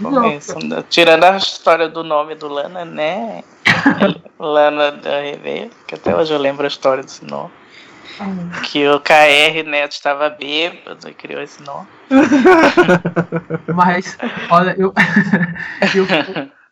[0.00, 0.84] Começo, né?
[0.88, 3.42] Tirando a história do nome do Lana, né?
[4.38, 7.50] Lana da Reveia, que até hoje eu lembro a história desse nome.
[8.64, 11.86] Que o KR Neto estava bêbado e criou esse nome.
[13.74, 14.16] Mas,
[14.50, 14.92] olha, eu.
[15.94, 16.06] eu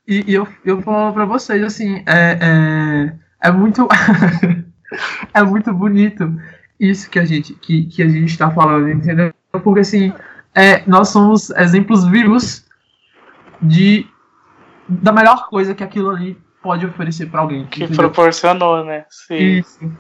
[0.06, 3.88] e, e eu, eu falo pra vocês, assim, é, é, é muito.
[5.32, 6.32] é muito bonito
[6.78, 9.32] isso que a gente que, que a gente está falando, entendeu?
[9.52, 10.12] Porque assim,
[10.54, 12.64] é, nós somos exemplos vivos
[13.60, 14.06] de
[14.88, 17.66] da melhor coisa que aquilo ali pode oferecer para alguém.
[17.66, 17.96] Que entendeu?
[17.96, 19.04] proporcionou, né?
[19.10, 19.58] Sim.
[19.58, 19.92] Isso.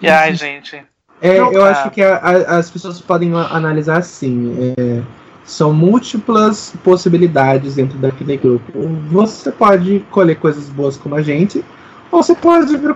[0.00, 0.82] E ai, gente.
[1.20, 1.70] É, eu tá.
[1.70, 4.54] acho que a, a, as pessoas podem analisar assim.
[4.76, 5.02] É,
[5.44, 8.72] são múltiplas possibilidades dentro daquele grupo.
[9.10, 11.62] Você pode colher coisas boas como a gente,
[12.10, 12.94] ou você pode ir pro,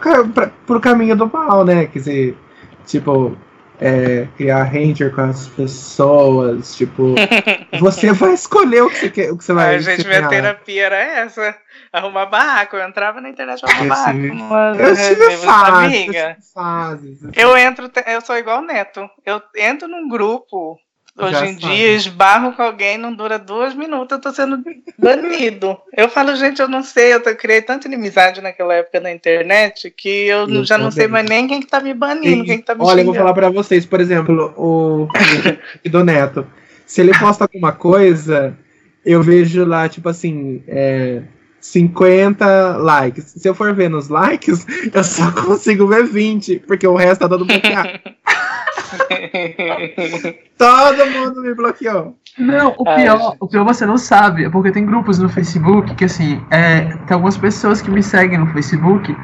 [0.67, 1.87] pro caminho do mal, né?
[1.87, 2.39] Quer dizer,
[2.87, 3.37] tipo,
[3.81, 7.15] é, criar ranger com as pessoas, tipo,
[7.79, 9.77] você vai escolher o que você quer, o que você vai.
[9.77, 11.57] A gente, minha terapia era essa,
[11.93, 12.77] arrumar barraco.
[12.77, 14.81] Eu entrava na internet pra arrumar barraco.
[14.81, 15.37] Eu tive
[16.55, 19.09] fases, Eu entro, eu sou igual o Neto.
[19.25, 20.79] Eu entro num grupo
[21.21, 21.75] Hoje Já em sabe.
[21.75, 24.63] dia, esbarro com alguém, não dura duas minutos, eu tô sendo
[24.97, 25.77] banido.
[25.97, 30.09] eu falo, gente, eu não sei, eu criei tanta inimizade naquela época na internet que
[30.29, 30.85] eu, eu já também.
[30.85, 33.01] não sei mais nem quem que tá me banindo, quem que tá me Olha, xingando.
[33.01, 35.09] eu vou falar pra vocês, por exemplo, o
[35.91, 36.47] do Neto.
[36.87, 38.57] Se ele posta alguma coisa,
[39.05, 41.23] eu vejo lá, tipo assim, é,
[41.61, 43.25] 50 likes.
[43.37, 47.27] Se eu for ver nos likes, eu só consigo ver 20, porque o resto tá
[47.27, 47.99] dando bloqueado.
[50.59, 52.17] Todo mundo me bloqueou.
[52.39, 56.05] Não, o pior, o pior você não sabe, é porque tem grupos no Facebook que
[56.05, 59.15] assim, é, tem algumas pessoas que me seguem no Facebook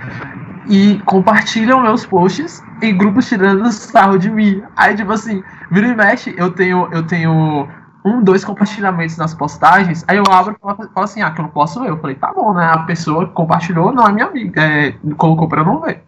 [0.69, 4.63] e compartilham meus posts em grupos tirando sarro de mim.
[4.77, 7.69] Aí, tipo assim, vira e mexe, eu tenho, eu tenho
[8.05, 11.51] um, dois compartilhamentos nas postagens, aí eu abro e falo, assim, ah, que eu não
[11.51, 11.91] posso ver.
[11.91, 12.65] Eu falei, tá bom, né?
[12.67, 16.03] A pessoa que compartilhou não é minha amiga, é, colocou pra eu não ver.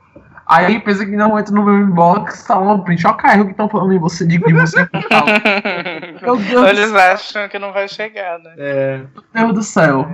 [0.46, 3.68] Aí pensa que não entra no meu inbox, tá um print, ó, carro que estão
[3.68, 4.88] falando em você, de, de você.
[6.22, 8.54] meu Deus Eles acham que não vai chegar, né?
[8.56, 9.00] É.
[9.34, 10.08] Meu Deus do céu.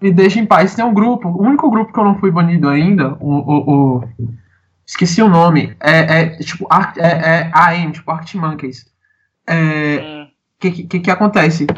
[0.00, 0.74] Me deixa em paz.
[0.74, 3.34] Tem um grupo, o único grupo que eu não fui banido ainda, o.
[3.34, 4.08] o, o
[4.84, 5.76] esqueci o nome.
[5.78, 8.84] É, é tipo, é, é AM, tipo Art Monkeys.
[9.46, 10.00] É.
[10.02, 10.28] Hum.
[10.58, 11.68] Que, que, que acontece?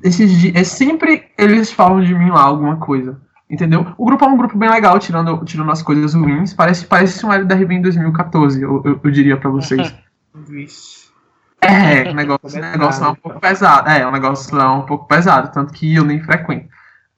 [0.00, 3.20] Esses dias, é sempre eles falam de mim lá alguma coisa.
[3.52, 3.86] Entendeu?
[3.98, 6.54] O grupo é um grupo bem legal, tirando, tirando as coisas ruins.
[6.54, 9.94] Parece, parece um LDRV em 2014, eu, eu, eu diria pra vocês.
[11.60, 13.90] é, o negócio, o negócio é um pouco pesado.
[13.90, 16.66] É, o negócio é um pouco pesado, tanto que eu nem frequento.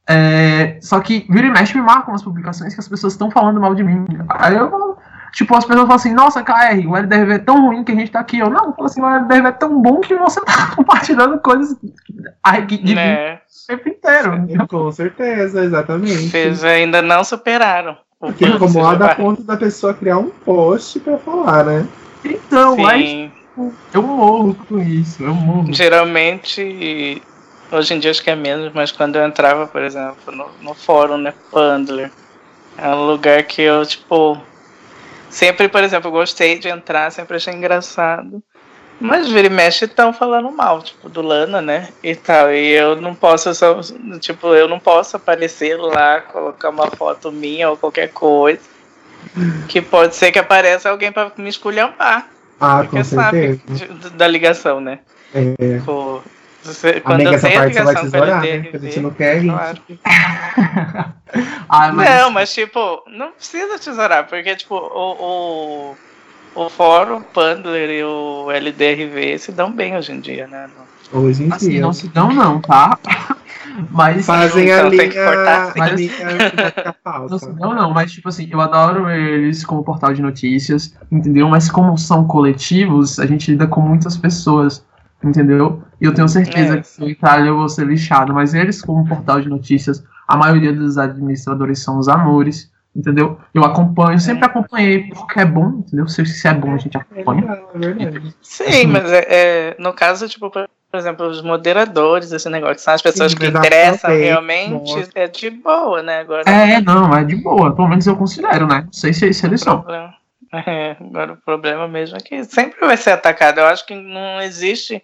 [0.09, 3.61] É, só que vira e mexe me marcam as publicações que as pessoas estão falando
[3.61, 4.05] mal de mim.
[4.29, 4.99] Aí eu
[5.35, 8.11] Tipo, as pessoas falam assim, nossa, KR, o LDRV é tão ruim que a gente
[8.11, 8.39] tá aqui.
[8.39, 12.95] Eu, não, falo assim, o LDRV é tão bom que você tá compartilhando coisas de
[12.95, 13.35] né?
[13.35, 14.69] o tempo inteiro.
[14.69, 16.31] Com certeza, exatamente.
[16.31, 17.97] Vocês ainda não superaram.
[18.21, 21.87] Porque incomoda a ponto da pessoa criar um post pra falar, né?
[22.25, 22.83] Então, Sim.
[22.83, 23.31] mas
[23.93, 25.73] eu morro com isso, eu morro.
[25.73, 27.21] Geralmente,
[27.71, 30.75] hoje em dia acho que é menos, mas quando eu entrava, por exemplo, no, no
[30.75, 32.11] fórum, né, Pandler,
[32.79, 34.41] é um lugar que eu, tipo,
[35.35, 38.41] Sempre, por exemplo, eu gostei de entrar, sempre achei engraçado.
[39.01, 41.89] Mas vira e mexe estão falando mal, tipo, do Lana, né?
[42.05, 42.53] E tal.
[42.53, 43.81] E eu não posso só,
[44.21, 48.61] tipo, eu não posso aparecer lá, colocar uma foto minha ou qualquer coisa.
[49.67, 52.29] Que pode ser que apareça alguém para me esculhambar.
[52.61, 53.61] Ah, porque com sabe
[54.15, 55.01] da ligação, né?
[55.35, 55.81] É.
[55.85, 56.23] Pô,
[56.65, 58.59] você, quando Amiga, essa parte você vai tesourar, né?
[58.63, 59.79] Porque a gente não quer claro.
[61.69, 62.11] ah, mas...
[62.11, 65.95] Não, mas tipo, não precisa tesourar, porque tipo, o,
[66.55, 70.69] o, o fórum, o Pandler e o LDRV se dão bem hoje em dia, né?
[71.13, 71.81] Hoje em assim, dia.
[71.83, 72.99] Não se dão não, tá?
[73.91, 76.13] Mas fazem a linha, cortar, mas, a linha
[77.59, 81.49] não, não, mas tipo assim, eu adoro eles como portal de notícias, entendeu?
[81.49, 84.85] Mas como são coletivos, a gente lida com muitas pessoas
[85.25, 85.83] entendeu?
[86.01, 86.81] E eu tenho certeza é.
[86.81, 90.37] que se eu Itália eu vou ser lixado, mas eles, como portal de notícias, a
[90.37, 93.39] maioria dos administradores são os amores, entendeu?
[93.53, 96.07] Eu acompanho, sempre acompanhei porque é bom, entendeu?
[96.09, 97.45] Se, se é bom, a gente acompanha.
[97.75, 102.79] É Sim, assim, mas é, é, no caso, tipo, por exemplo, os moderadores, esse negócio,
[102.79, 105.11] são as pessoas Sim, que interessam realmente, nossa.
[105.15, 106.21] é de boa, né?
[106.21, 108.83] Agora, é, não, é de boa, pelo menos eu considero, né?
[108.85, 109.85] Não sei se, se eles são.
[110.67, 113.59] É, agora o problema mesmo é que sempre vai ser atacado.
[113.59, 115.03] Eu acho que não existe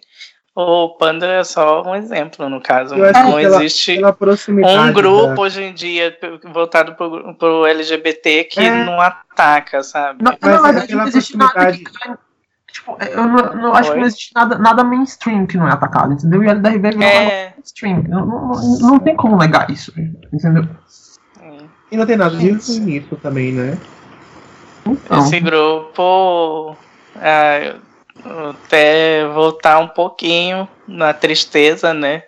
[0.53, 2.95] o Panda é só um exemplo, no caso.
[2.95, 5.41] Não existe pela um grupo da...
[5.41, 6.17] hoje em dia
[6.53, 8.83] voltado pro, pro LGBT que é.
[8.83, 10.21] não ataca, sabe?
[10.21, 11.83] Não, mas, não, mas não existe nada que,
[12.69, 16.13] tipo, eu não, não acho que não existe nada, nada mainstream que não é atacado,
[16.13, 16.43] entendeu?
[16.43, 18.03] E a LDRV é mainstream.
[18.09, 19.93] Não, não, não, tem como negar isso,
[20.33, 20.67] entendeu?
[21.89, 23.77] E não tem nada de ruim nisso também, né?
[24.85, 25.19] Então.
[25.19, 26.75] Esse grupo.
[27.15, 27.75] É,
[28.49, 32.23] até voltar um pouquinho na tristeza, né?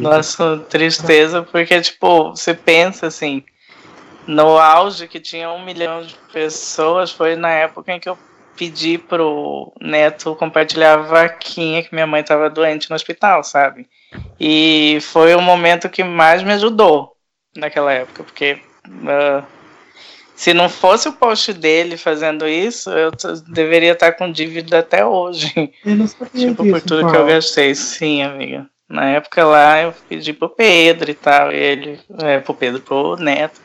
[0.00, 3.44] Nossa, tristeza, porque, tipo, você pensa assim,
[4.26, 8.18] no auge que tinha um milhão de pessoas, foi na época em que eu
[8.56, 13.88] pedi pro neto compartilhar a vaquinha que minha mãe estava doente no hospital, sabe?
[14.38, 17.16] E foi o momento que mais me ajudou
[17.56, 19.44] naquela época, porque uh,
[20.34, 23.10] se não fosse o post dele fazendo isso, eu
[23.48, 25.52] deveria estar com dívida até hoje.
[25.84, 27.74] Eu não sabia tipo, disso, por tudo que eu gastei.
[27.74, 28.66] Sim, amiga.
[28.88, 33.16] Na época lá eu pedi pro Pedro e tal, e ele, é, pro Pedro, pro
[33.16, 33.60] Neto.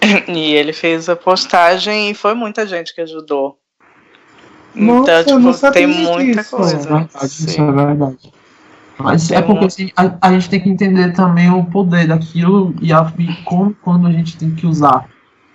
[0.28, 3.58] E ele fez a postagem e foi muita gente que ajudou.
[4.74, 6.56] Nossa, então, tipo, tem muita disso.
[6.56, 6.76] coisa.
[6.76, 8.32] É verdade, isso é verdade.
[8.98, 12.92] Mas é porque assim, a, a, gente tem que entender também o poder daquilo e,
[12.92, 15.08] a, e como quando a gente tem que usar.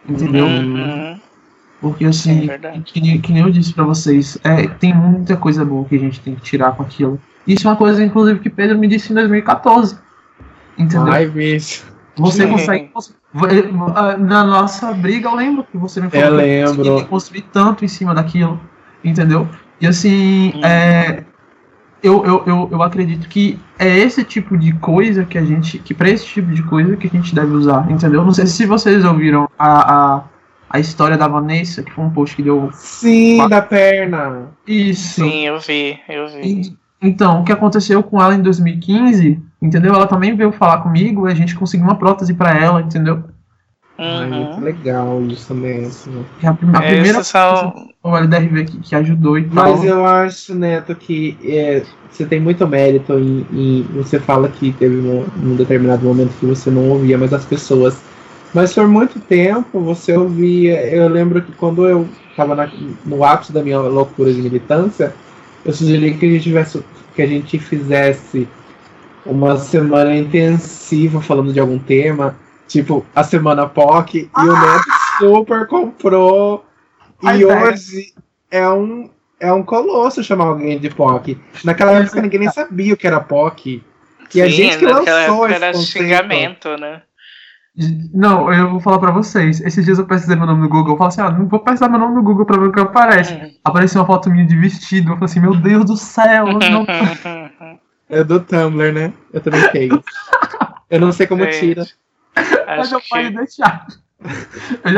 [0.07, 0.45] Entendeu?
[0.45, 1.19] Uhum.
[1.81, 5.85] Porque assim, é que, que, nem eu disse pra vocês, é, tem muita coisa boa
[5.85, 7.19] que a gente tem que tirar com aquilo.
[7.45, 9.97] Isso é uma coisa, inclusive, que Pedro me disse em 2014.
[10.77, 11.11] Entendeu?
[11.11, 11.85] Ai, bicho.
[12.17, 12.91] Você consegue.
[14.19, 16.25] Na nossa briga, eu lembro que você me falou.
[16.25, 16.97] Eu lembro.
[16.97, 18.59] Que construir tanto em cima daquilo.
[19.03, 19.47] Entendeu?
[19.79, 20.65] E assim, hum.
[20.65, 21.23] é,
[22.01, 25.79] eu, eu, eu, eu acredito que é esse tipo de coisa que a gente.
[25.79, 28.23] Que para esse tipo de coisa que a gente deve usar, entendeu?
[28.23, 30.23] Não sei se vocês ouviram a, a,
[30.69, 32.69] a história da Vanessa, que foi um post que deu.
[32.73, 33.49] Sim, uma...
[33.49, 34.49] da perna.
[34.67, 35.23] Isso.
[35.23, 36.41] Sim, eu vi, eu vi.
[36.41, 39.93] E, então, o que aconteceu com ela em 2015, entendeu?
[39.93, 43.23] Ela também veio falar comigo e a gente conseguiu uma prótese para ela, entendeu?
[43.97, 44.27] Uhum.
[44.27, 45.85] muito legal isso também.
[45.85, 46.25] Assim.
[46.43, 47.89] É a, a primeira são...
[48.03, 49.71] o LDRV que, que ajudou e tal.
[49.71, 54.73] Mas eu acho, Neto, que é, você tem muito mérito em, em, Você fala que
[54.73, 57.97] teve um, um, determinado momento que você não ouvia mais as pessoas.
[58.53, 60.85] Mas por muito tempo você ouvia.
[60.93, 62.69] Eu lembro que quando eu estava
[63.05, 65.13] no ápice da minha loucura de militância,
[65.63, 66.83] eu sugeri que a gente tivesse,
[67.15, 68.47] que a gente fizesse
[69.25, 72.35] uma semana intensiva falando de algum tema
[72.67, 74.43] Tipo, a semana POC, ah!
[74.43, 74.83] e o Neto
[75.19, 76.65] super comprou.
[77.23, 78.13] e hoje
[78.49, 81.37] é um, é um colosso chamar alguém de POC.
[81.63, 83.83] Naquela época ninguém nem sabia o que era POC.
[84.29, 86.03] E Sim, a gente que lançou esse era conceito.
[86.03, 87.01] xingamento, né?
[88.13, 89.59] Não, eu vou falar pra vocês.
[89.59, 90.93] Esses dias eu pesquisei meu nome no Google.
[90.93, 92.79] Eu falei assim: ah, não vou pesquisar meu nome no Google pra ver o que
[92.79, 93.33] aparece.
[93.33, 93.51] Uhum.
[93.63, 95.11] Apareceu uma foto minha de vestido.
[95.11, 96.47] Eu falei assim: meu Deus do céu.
[96.53, 96.85] Não...
[98.09, 99.13] é do Tumblr, né?
[99.33, 100.01] Eu também tenho.
[100.89, 101.85] eu não sei como tira.
[102.67, 103.85] Mas eu pode deixar.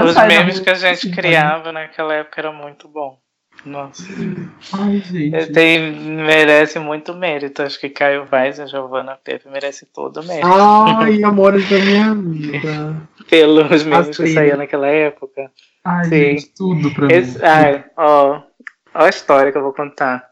[0.05, 3.19] Os memes que a gente criava naquela época era muito bom.
[3.65, 4.03] Nossa.
[4.73, 5.51] Ai, gente.
[5.51, 7.63] Tem, merece muito mérito.
[7.63, 10.47] Acho que Caio Vaz e Giovanna Pepe merece todo o mérito.
[10.47, 12.95] Ai, amores da minha vida.
[13.29, 14.23] Pelos memes assim.
[14.23, 15.51] que saíam naquela época.
[15.83, 16.09] Ai, Sim.
[16.09, 17.45] Gente, tudo pra Esse, mim.
[17.45, 18.41] Ai, ó,
[18.93, 20.23] ó a história que eu vou contar.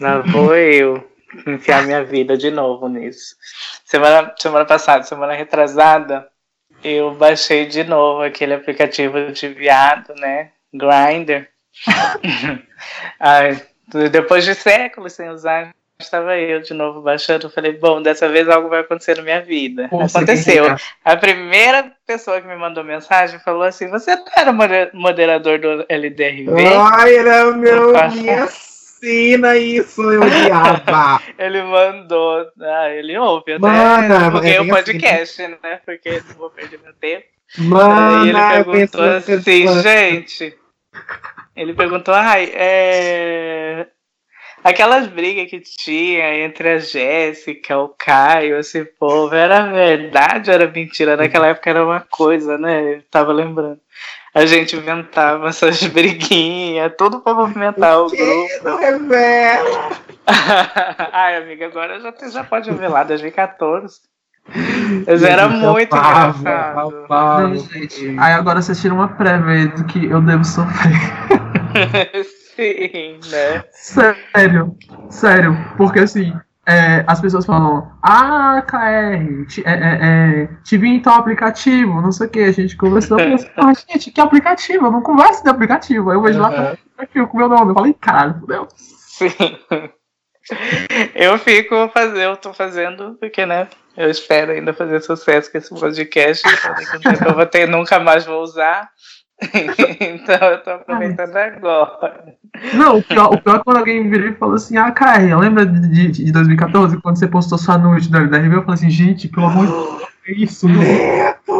[0.00, 1.04] Não vou eu
[1.46, 3.36] enfiar minha vida de novo nisso.
[3.84, 6.28] Semana, semana passada, semana retrasada,
[6.82, 10.50] eu baixei de novo aquele aplicativo de viado, né?
[10.72, 11.48] Grinder.
[14.10, 17.50] depois de séculos sem usar, estava eu de novo baixando.
[17.50, 19.86] Falei, bom, dessa vez algo vai acontecer na minha vida.
[19.86, 20.76] Aconteceu.
[21.04, 26.52] A primeira pessoa que me mandou mensagem falou assim: Você não era moderador do LDRV?
[26.94, 27.92] Ai, era meu.
[28.12, 28.48] Minha
[29.02, 31.22] ensina isso, eu odiava.
[31.38, 33.58] ele mandou, ah, ele ouve até.
[33.58, 35.56] Mano, porque é o podcast, assim.
[35.62, 35.80] né?
[35.84, 37.26] Porque não vou perder meu tempo.
[37.58, 40.56] Mano, ele perguntou assim, gente.
[41.56, 43.86] Ele perguntou, ai, é.
[44.62, 50.68] Aquelas brigas que tinha entre a Jéssica, o Caio, esse povo, era verdade ou era
[50.68, 51.16] mentira?
[51.16, 52.96] Naquela época era uma coisa, né?
[52.96, 53.80] Eu tava lembrando
[54.38, 58.64] a gente inventava essas briguinhas, tudo pra movimentar o, o grupo.
[58.64, 59.90] Não revela!
[61.12, 64.00] Ai, amiga, agora já, já pode revelar, 2014.
[65.06, 67.06] Mas era muito pavo, engraçado.
[67.06, 68.16] Pavo, Não, gente.
[68.18, 70.92] Aí agora vocês tiram uma prévia do que eu devo sofrer.
[72.56, 73.64] Sim, né?
[73.72, 74.76] Sério,
[75.10, 75.56] sério.
[75.76, 76.32] Porque assim,
[76.68, 82.02] é, as pessoas falam, ah, KR, te, é, é, é, te vi em tal aplicativo,
[82.02, 84.86] não sei o que, a gente conversou, eu falei, ah, gente, que aplicativo?
[84.86, 86.10] Eu não converso de aplicativo.
[86.10, 86.50] Aí eu vejo uhum.
[86.50, 88.68] lá aqui, com o meu nome, eu falei, caralho, fudeu.
[88.76, 89.30] Sim.
[91.14, 95.68] Eu fico fazendo, eu tô fazendo, porque, né, eu espero ainda fazer sucesso com esse
[95.68, 96.42] podcast,
[97.26, 98.88] eu vou ter, nunca mais vou usar.
[100.00, 102.34] então eu tô aproveitando agora.
[102.74, 105.64] Não, o pior, o pior é quando alguém virou e falou assim: Ah, Caio, lembra
[105.64, 108.56] de, de 2014 quando você postou sua noite da RV?
[108.56, 111.52] Eu falei assim: Gente, pelo amor de Deus, é isso, Neto!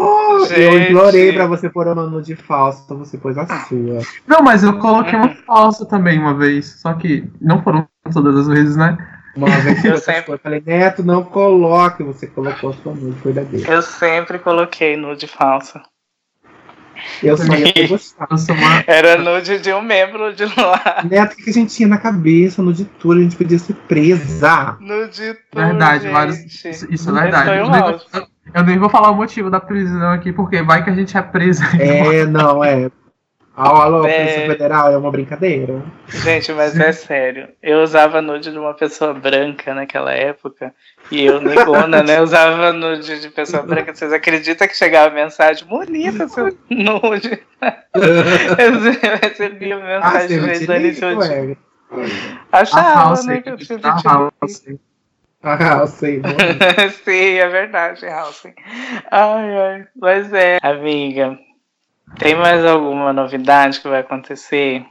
[0.57, 4.01] Eu implorei pra você pôr uma nude falsa, então você pôs a sua.
[4.27, 8.49] Não, mas eu coloquei uma falsa também uma vez, só que não foram todas as
[8.49, 8.99] vezes, né?
[9.37, 10.33] Uma vez que eu sempre...
[10.33, 13.73] eu falei, Neto, não coloque, você colocou a sua nude verdadeira.
[13.73, 15.81] Eu sempre coloquei nude falsa.
[17.23, 18.35] Eu só ia ter gostado.
[18.35, 18.85] Uma...
[18.87, 21.05] Era nude de um membro de lá.
[21.09, 23.17] Neto, o que a gente tinha na cabeça no de tour?
[23.17, 24.77] A gente podia ser presa.
[24.81, 26.13] No de tour, Verdade, gente.
[26.13, 26.65] vários.
[26.91, 27.51] Isso é verdade.
[27.51, 28.01] Eu nem, vou,
[28.55, 31.23] eu nem vou falar o motivo da prisão aqui, porque vai que a gente é
[31.23, 31.65] presa.
[31.79, 32.91] É, não, é.
[33.59, 34.19] Alô, alô, é...
[34.19, 35.83] Polícia Federal, é uma brincadeira.
[36.07, 37.49] Gente, mas é sério.
[37.61, 40.73] Eu usava nude de uma pessoa branca naquela época.
[41.11, 42.23] E eu, negona, né?
[42.23, 43.93] Usava nude de pessoa branca.
[43.93, 47.43] Vocês acreditam que chegava mensagem bonita seu nude?
[47.99, 51.57] eu recebia mensagem ah, de vez em
[52.53, 53.41] Achava, ah, né?
[53.41, 53.81] Que eu tinha
[55.43, 56.23] ah, ah, sei.
[57.05, 58.47] Sim, é verdade, House.
[59.11, 59.87] Ai, ai.
[59.97, 61.37] Mas é, amiga.
[62.17, 64.85] Tem mais alguma novidade que vai acontecer?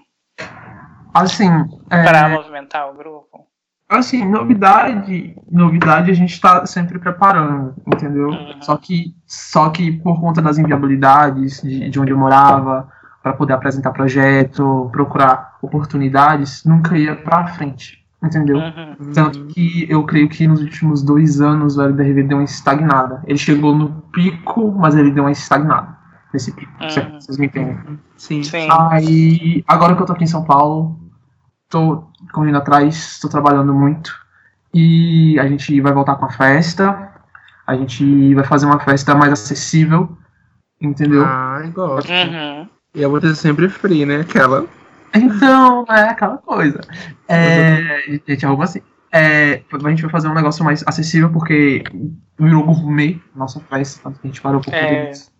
[1.13, 1.49] Assim.
[1.89, 2.03] É...
[2.03, 3.47] Para movimentar o grupo?
[3.89, 8.27] Assim, novidade, novidade a gente está sempre preparando, entendeu?
[8.27, 8.61] Uhum.
[8.61, 12.89] Só que, só que por conta das inviabilidades de, de onde eu morava,
[13.23, 18.57] para poder apresentar projeto, procurar oportunidades, nunca ia para frente, entendeu?
[18.57, 19.11] Uhum.
[19.13, 23.23] Tanto que eu creio que nos últimos dois anos o LDRV deu uma estagnada.
[23.25, 25.96] Ele chegou no pico, mas ele deu uma estagnada
[26.33, 26.71] nesse pico.
[26.81, 27.19] Uhum.
[27.19, 27.99] Vocês me entendem?
[28.17, 28.43] Sim.
[28.43, 28.67] Sim.
[28.71, 30.99] Aí, agora que eu tô aqui em São Paulo,
[31.69, 34.13] tô correndo atrás, estou trabalhando muito.
[34.73, 37.11] E a gente vai voltar com a festa.
[37.65, 40.17] A gente vai fazer uma festa mais acessível.
[40.79, 41.23] Entendeu?
[41.25, 42.11] Ah, gosto.
[42.11, 42.69] Uhum.
[42.93, 44.21] E eu vou ter sempre free, né?
[44.21, 44.65] Aquela.
[45.15, 46.81] Então, é aquela coisa.
[47.27, 48.81] É, gente, arruma assim.
[49.11, 51.83] É, a gente vai fazer um negócio mais acessível porque
[52.37, 55.11] virou gourmet nossa festa, tanto que a gente parou por é.
[55.11, 55.31] isso.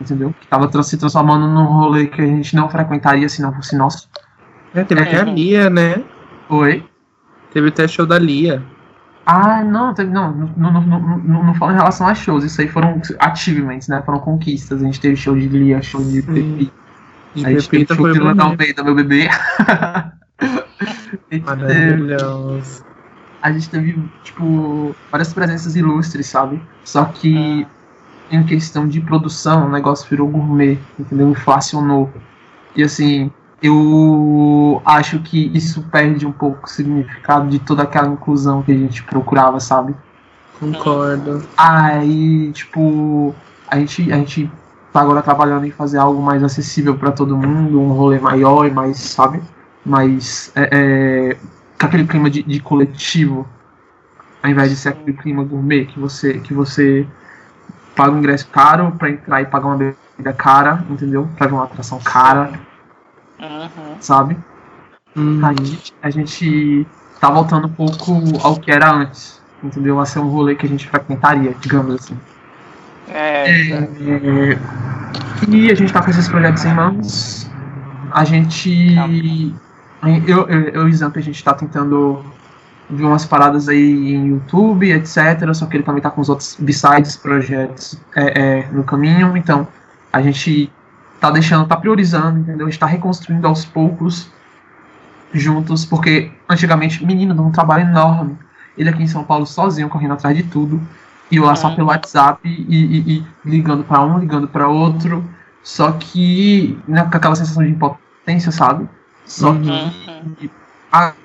[0.00, 0.34] Entendeu?
[0.40, 4.08] Que tava se transformando num rolê que a gente não frequentaria se não fosse nosso.
[4.74, 5.04] É, teve é.
[5.04, 6.04] até a Lia, né?
[6.48, 6.84] Oi?
[7.52, 8.62] Teve até show da Lia.
[9.26, 12.68] Ah, não, teve, não, não, não, não, não, falo em relação a shows, isso aí
[12.68, 14.02] foram achievements, né?
[14.06, 14.80] Foram conquistas.
[14.80, 16.72] A gente teve show de Lia, show de Pepi.
[17.34, 19.28] A gente teve show de Lana Almeida, meu bebê.
[21.44, 22.84] Maravilhoso.
[23.42, 26.60] A gente teve, tipo, várias presenças ilustres, sabe?
[26.82, 27.66] Só que
[28.30, 31.30] em questão de produção, o negócio virou gourmet, entendeu?
[31.30, 32.10] Inflacionou.
[32.76, 33.30] E assim,
[33.62, 38.76] eu acho que isso perde um pouco o significado de toda aquela inclusão que a
[38.76, 39.94] gente procurava, sabe?
[40.60, 41.42] Concordo.
[41.56, 43.34] Aí, tipo,
[43.68, 44.50] a gente, a gente
[44.92, 48.70] tá agora trabalhando em fazer algo mais acessível para todo mundo, um rolê maior e
[48.70, 49.40] mais, sabe?
[49.84, 50.52] Mais.
[50.54, 51.36] É, é,
[51.78, 53.46] com aquele clima de, de coletivo,
[54.42, 57.06] ao invés de ser aquele clima gourmet que você, que você
[57.98, 61.28] paga um ingresso caro para entrar e pagar uma bebida cara, entendeu?
[61.36, 62.52] Pra ver uma atração cara
[63.40, 63.96] Uhum.
[64.00, 64.36] Sabe?
[65.16, 65.44] Uhum.
[65.44, 66.86] A, gente, a gente
[67.20, 69.40] tá voltando um pouco ao que era antes.
[69.62, 69.98] Entendeu?
[69.98, 72.16] A ser um rolê que a gente frequentaria, digamos assim.
[73.08, 73.50] É.
[73.50, 74.58] é
[75.48, 77.50] e a gente tá com esses projetos em mãos.
[78.12, 78.94] A gente.
[80.26, 82.24] Eu, eu, eu e o a gente tá tentando
[82.90, 85.52] ver umas paradas aí em YouTube, etc.
[85.52, 89.36] Só que ele também tá com os outros besides projetos é, é, no caminho.
[89.36, 89.68] Então,
[90.12, 90.72] a gente
[91.20, 92.68] tá deixando, tá priorizando, entendeu?
[92.68, 94.30] Está reconstruindo aos poucos
[95.32, 98.38] juntos, porque antigamente menino dava um trabalho enorme.
[98.76, 100.80] Ele aqui em São Paulo sozinho, correndo atrás de tudo,
[101.30, 105.24] e eu lá só pelo WhatsApp e, e, e ligando para um, ligando para outro,
[105.62, 108.88] só que né, com aquela sensação de impotência, sabe?
[109.26, 110.48] Só que uhum.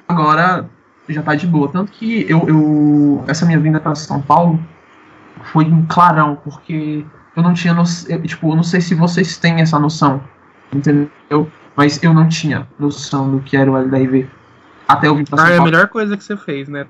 [0.07, 0.69] agora
[1.09, 1.69] já tá de boa.
[1.69, 4.59] Tanto que eu, eu essa minha vinda para São Paulo
[5.51, 9.61] foi um clarão, porque eu não tinha noção, tipo, eu não sei se vocês têm
[9.61, 10.23] essa noção,
[10.73, 11.51] entendeu?
[11.75, 14.29] Mas eu não tinha noção do que era o LDRV.
[14.87, 16.85] Até eu vim pra São Ah, é a melhor coisa que você fez, né?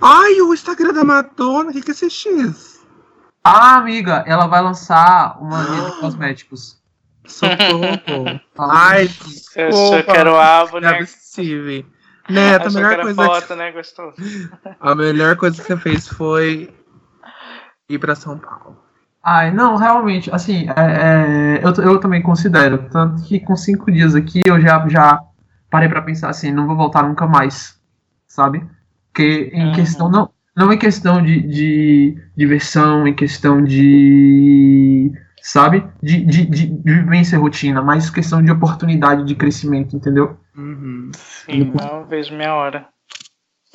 [0.00, 2.86] Ai, o Instagram da Madonna, o que, que é esse X?
[3.42, 6.78] Ah, amiga, ela vai lançar uma linha de cosméticos.
[7.26, 8.40] Socorro.
[8.58, 9.10] Ai,
[9.56, 11.04] eu só quero árvore, né?
[11.04, 11.86] Steve.
[12.28, 13.24] Neto, a melhor coisa.
[13.24, 13.54] Foto, que...
[13.54, 13.72] né?
[13.72, 14.16] Gostoso.
[14.80, 16.74] A melhor coisa que você fez foi
[17.88, 18.76] ir pra São Paulo.
[19.22, 22.88] Ai, não, realmente, assim, é, é, eu, eu também considero.
[22.90, 25.20] Tanto que com cinco dias aqui eu já, já
[25.70, 27.78] parei para pensar assim, não vou voltar nunca mais,
[28.26, 28.64] sabe?
[29.12, 29.72] Porque em uhum.
[29.74, 35.12] questão, não, não em questão de, de diversão, em questão de,
[35.52, 35.82] sabe?
[36.02, 40.38] De, de, de vivência rotina, mas questão de oportunidade de crescimento, entendeu?
[40.54, 41.10] Uhum.
[41.46, 42.86] Sim, não vejo minha hora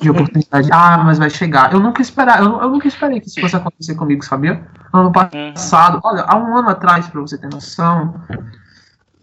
[0.00, 0.68] de oportunidade.
[0.72, 1.72] Ah, mas vai chegar.
[1.72, 4.64] Eu nunca esperava, eu, eu, nunca esperei que isso fosse acontecer comigo, sabia?
[4.92, 8.20] Ano passado, olha, há um ano atrás, para você ter noção,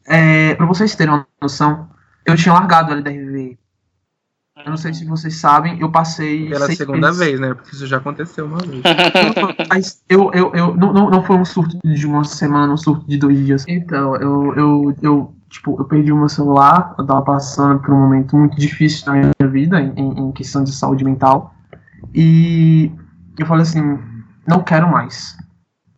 [0.05, 1.89] é, para vocês terem uma noção,
[2.25, 3.57] eu tinha largado o LDRV.
[4.65, 6.49] Eu não sei se vocês sabem, eu passei.
[6.49, 7.19] Pela segunda meses.
[7.19, 7.53] vez, né?
[7.53, 8.81] Porque isso já aconteceu uma vez.
[9.69, 13.17] Mas eu, eu, eu não, não foi um surto de uma semana, um surto de
[13.17, 13.65] dois dias.
[13.67, 17.99] Então, eu, eu, eu tipo, eu perdi o meu celular, eu tava passando por um
[17.99, 21.53] momento muito difícil na minha vida, em, em questão de saúde mental.
[22.13, 22.91] E
[23.37, 23.99] eu falei assim,
[24.47, 25.37] não quero mais.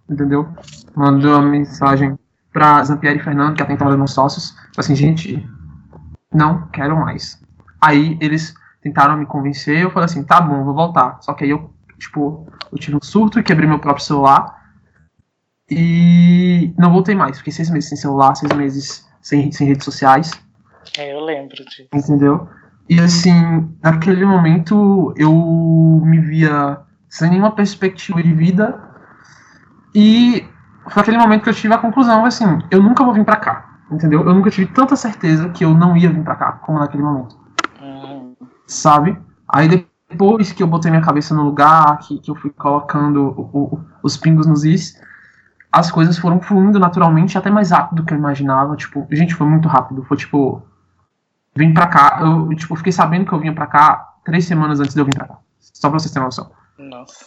[0.09, 0.47] Entendeu?
[0.95, 2.17] Mandou uma mensagem
[2.51, 4.55] pra Zampieri e Fernando, que até então eram meus sócios.
[4.77, 5.47] Assim, gente,
[6.33, 7.42] não quero mais.
[7.83, 11.17] Aí eles tentaram me convencer, eu falei assim, tá bom, vou voltar.
[11.21, 11.69] Só que aí eu,
[11.99, 14.57] tipo, eu tive um surto e quebrei meu próprio celular.
[15.69, 17.39] E não voltei mais.
[17.39, 20.31] Fiquei seis meses sem celular, seis meses sem, sem redes sociais.
[20.97, 21.89] É, eu lembro disso.
[21.93, 22.47] Entendeu?
[22.87, 25.33] E assim, naquele momento eu
[26.05, 26.79] me via
[27.09, 28.81] sem nenhuma perspectiva de vida.
[29.93, 30.47] E
[30.89, 33.79] foi aquele momento que eu tive a conclusão, assim, eu nunca vou vir pra cá.
[33.91, 34.21] Entendeu?
[34.21, 37.42] Eu nunca tive tanta certeza que eu não ia vir pra cá como naquele momento.
[38.65, 39.17] Sabe?
[39.47, 43.75] Aí depois que eu botei minha cabeça no lugar, que, que eu fui colocando o,
[43.75, 44.99] o, os pingos nos is,
[45.73, 48.75] as coisas foram fluindo naturalmente, até mais rápido do que eu imaginava.
[48.75, 50.03] Tipo, gente, foi muito rápido.
[50.03, 50.61] Foi tipo.
[51.55, 52.19] Vim pra cá.
[52.21, 55.15] Eu, tipo, fiquei sabendo que eu vinha pra cá três semanas antes de eu vir
[55.15, 55.39] pra cá.
[55.59, 56.51] Só pra vocês terem noção.
[56.77, 57.25] Nossa.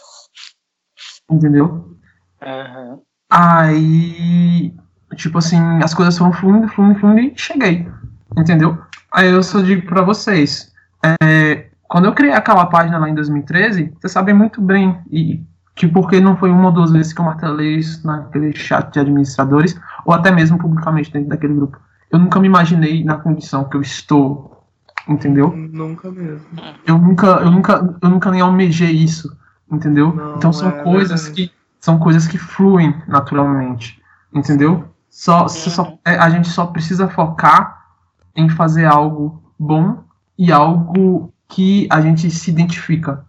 [1.29, 1.97] Entendeu?
[2.41, 3.01] Uhum.
[3.29, 4.73] Aí.
[5.15, 7.91] Tipo assim, as coisas foram fluindo, fluindo, fluindo e cheguei.
[8.37, 8.81] Entendeu?
[9.11, 10.73] Aí eu só digo pra vocês.
[11.03, 14.99] É, quando eu criei aquela página lá em 2013, vocês sabem muito bem.
[15.09, 15.43] E
[15.77, 18.99] que porque não foi uma ou duas vezes que eu martelei isso naquele chat de
[18.99, 21.79] administradores, ou até mesmo publicamente dentro daquele grupo.
[22.11, 24.65] Eu nunca me imaginei na condição que eu estou,
[25.07, 25.55] entendeu?
[25.55, 26.47] Nunca mesmo.
[26.85, 29.37] Eu nunca, eu nunca, eu nunca nem almejei isso,
[29.71, 30.13] entendeu?
[30.13, 34.01] Não, então são é coisas que são coisas que fluem naturalmente,
[34.33, 34.83] entendeu?
[35.09, 37.85] Só, só é, a gente só precisa focar
[38.35, 40.03] em fazer algo bom
[40.37, 43.25] e algo que a gente se identifica,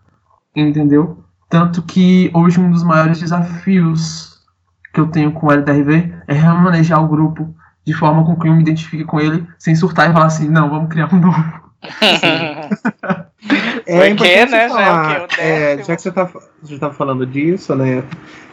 [0.55, 1.25] entendeu?
[1.49, 4.39] Tanto que hoje um dos maiores desafios
[4.93, 7.55] que eu tenho com o LDRV é remanejar o grupo
[7.87, 10.69] de forma com que eu me identifique com ele, sem surtar e falar assim, não,
[10.69, 11.69] vamos criar um novo.
[13.87, 16.31] é Porque, né, falar, já, é, é já que você tá,
[16.65, 18.05] já tá falando disso, né?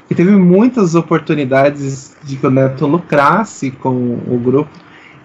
[0.10, 4.70] E teve muitas oportunidades de que o Neto lucrasse com o grupo.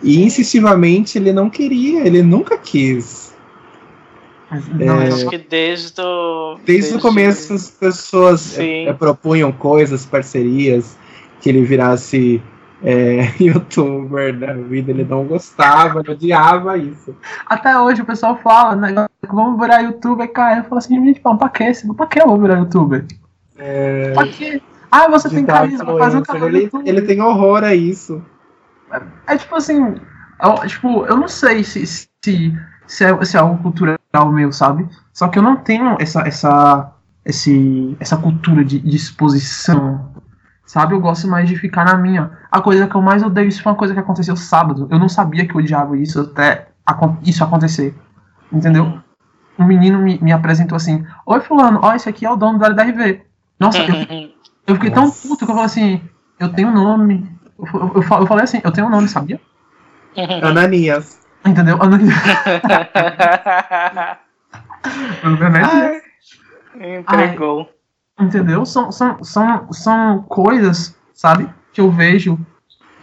[0.02, 3.30] E insistivamente ele não queria, ele nunca quis
[4.74, 6.54] não, é, acho que desde o.
[6.64, 10.98] Desde, desde o começo as pessoas é, propunham coisas, parcerias,
[11.40, 12.42] que ele virasse
[12.82, 17.14] é, youtuber da vida, ele não gostava, ele odiava isso.
[17.46, 19.06] Até hoje o pessoal fala, né?
[19.28, 20.58] Vamos virar youtuber, cara.
[20.58, 21.72] Eu falo assim, gente, pra quê?
[21.96, 23.04] Pra que eu vou virar youtuber?
[23.56, 24.12] É...
[24.14, 24.60] Pra quê?
[24.90, 28.20] Ah, você tem carisma, faz um canal ele, ele tem horror a isso.
[28.92, 29.96] É, é tipo assim,
[30.42, 32.10] eu, tipo, eu não sei se, se
[32.90, 34.86] se é, se é algo cultural meu, sabe?
[35.12, 36.92] Só que eu não tenho essa, essa,
[37.24, 40.12] esse, essa cultura de, de exposição,
[40.66, 40.94] sabe?
[40.94, 42.32] Eu gosto mais de ficar na minha.
[42.50, 44.88] A coisa que eu mais odeio, isso foi uma coisa que aconteceu sábado.
[44.90, 46.68] Eu não sabia que eu odiava isso até
[47.24, 47.94] isso acontecer.
[48.52, 49.00] Entendeu?
[49.56, 52.64] Um menino me, me apresentou assim: Oi, Fulano, ó, esse aqui é o dono do
[52.64, 53.22] LDRV.
[53.58, 54.30] Nossa, eu,
[54.66, 56.02] eu fiquei tão puto que eu falei assim:
[56.40, 57.38] Eu tenho nome.
[57.74, 59.40] Eu, eu, falei assim: Eu tenho um nome, sabia?
[60.42, 61.20] Ananias.
[61.44, 61.78] Entendeu?
[65.70, 67.68] Ai, entregou.
[68.18, 68.66] Ai, entendeu?
[68.66, 72.38] São, são, são, são coisas, sabe, que eu vejo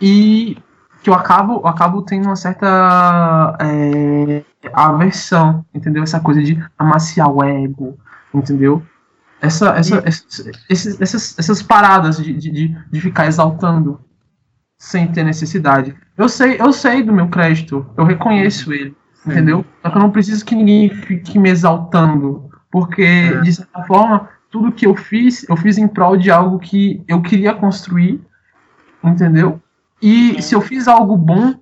[0.02, 0.58] e
[1.02, 4.44] que eu acabo, eu acabo tendo uma certa é,
[4.74, 6.04] aversão, entendeu?
[6.04, 7.98] Essa coisa de amaciar o ego,
[8.34, 8.84] entendeu?
[9.42, 14.00] Essa, essa, essa esses, essas, essas paradas de, de, de ficar exaltando
[14.78, 15.96] sem ter necessidade.
[16.18, 19.32] Eu sei, eu sei do meu crédito, eu reconheço ele, Sim.
[19.32, 19.66] entendeu?
[19.82, 23.42] Só que eu não preciso que ninguém fique me exaltando, porque é.
[23.42, 27.22] de certa forma tudo que eu fiz, eu fiz em prol de algo que eu
[27.22, 28.22] queria construir,
[29.04, 29.62] entendeu?
[30.02, 31.56] E se eu fiz algo bom,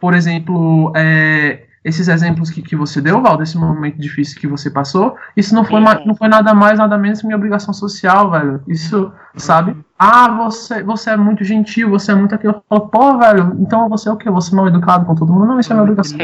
[0.00, 4.70] por exemplo, é, esses exemplos que, que você deu, Val, desse momento difícil que você
[4.70, 8.62] passou, isso não foi, não foi nada mais, nada menos que minha obrigação social, velho.
[8.68, 9.76] Isso, sabe?
[10.04, 12.54] Ah, você, você é muito gentil, você é muito aquilo.
[12.54, 14.28] Eu falo, pô, velho, então você é o quê?
[14.28, 15.46] Você é mal educado com todo mundo?
[15.46, 16.18] Não, isso é minha obrigação.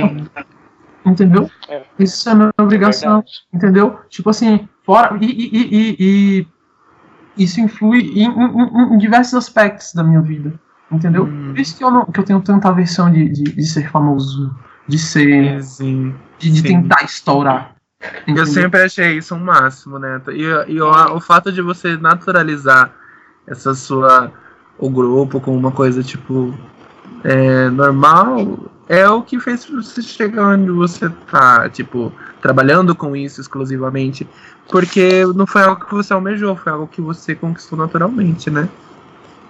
[1.06, 1.48] Entendeu?
[1.68, 1.84] É.
[1.96, 3.24] Isso é minha obrigação.
[3.54, 4.00] Entendeu?
[4.08, 5.16] Tipo assim, fora.
[5.20, 6.46] E, e, e,
[7.36, 10.52] e isso influi em, em, em, diversos aspectos da minha vida.
[10.90, 11.26] Entendeu?
[11.26, 11.52] Hum.
[11.52, 14.58] Por isso que eu, não, que eu tenho tanta aversão de, de, de ser famoso
[14.88, 15.62] de ser.
[15.62, 17.76] Sim, de, de tentar estourar.
[18.22, 18.42] Entendeu?
[18.42, 20.20] Eu sempre achei isso um máximo, né?
[20.30, 22.92] E, e o, o fato de você naturalizar
[23.50, 24.32] essa sua.
[24.78, 26.54] o grupo com uma coisa tipo.
[27.24, 33.40] É, normal, é o que fez você chegar onde você tá, tipo, trabalhando com isso
[33.40, 34.26] exclusivamente.
[34.70, 38.68] Porque não foi algo que você almejou, foi algo que você conquistou naturalmente, né?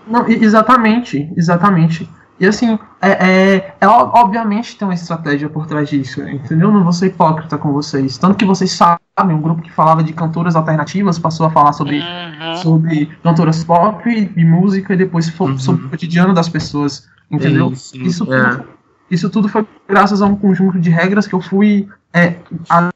[0.07, 2.09] Não, exatamente, exatamente.
[2.41, 6.70] E assim, é, é, é, obviamente tem uma estratégia por trás disso, entendeu?
[6.70, 8.16] Não vou ser hipócrita com vocês.
[8.16, 9.01] Tanto que vocês sabem,
[9.36, 12.57] um grupo que falava de cantoras alternativas passou a falar sobre, uhum.
[12.57, 15.59] sobre cantoras pop e música e depois uhum.
[15.59, 17.74] sobre o cotidiano das pessoas, entendeu?
[17.74, 18.03] Sim, sim.
[18.05, 18.51] Isso, é.
[18.51, 18.68] tudo,
[19.11, 22.36] isso tudo foi graças a um conjunto de regras que eu fui é,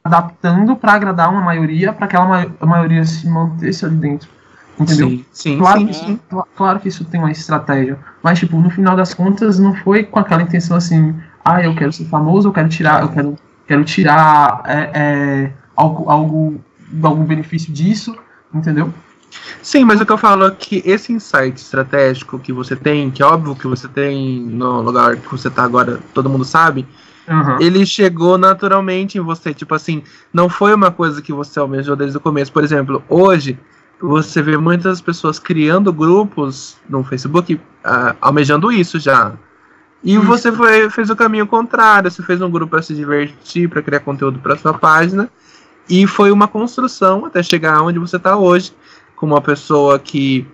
[0.03, 4.29] adaptando para agradar uma maioria, para que aquela maioria se mantesse ali dentro.
[4.79, 5.09] Entendeu?
[5.09, 6.19] Sim, sim, claro, sim, sim.
[6.55, 7.97] claro que isso tem uma estratégia.
[8.23, 11.15] Mas, tipo, no final das contas, não foi com aquela intenção assim,
[11.45, 13.35] ah, eu quero ser famoso, eu quero tirar, eu quero,
[13.67, 16.61] quero tirar é, é, algo, algo,
[17.03, 18.15] algum benefício disso,
[18.53, 18.91] entendeu?
[19.61, 23.21] Sim, mas o que eu falo é que esse insight estratégico que você tem, que
[23.21, 26.87] é óbvio que você tem no lugar que você está agora, todo mundo sabe,
[27.27, 27.59] uhum.
[27.59, 29.53] ele chegou naturalmente em você.
[29.53, 32.51] Tipo assim, não foi uma coisa que você almejou desde o começo.
[32.51, 33.57] Por exemplo, hoje
[34.07, 39.31] você vê muitas pessoas criando grupos no Facebook uh, almejando isso já.
[40.03, 40.25] E isso.
[40.25, 44.01] você foi, fez o caminho contrário, você fez um grupo para se divertir, para criar
[44.01, 45.29] conteúdo para sua página,
[45.89, 48.73] e foi uma construção até chegar onde você está hoje,
[49.15, 50.45] como uma pessoa que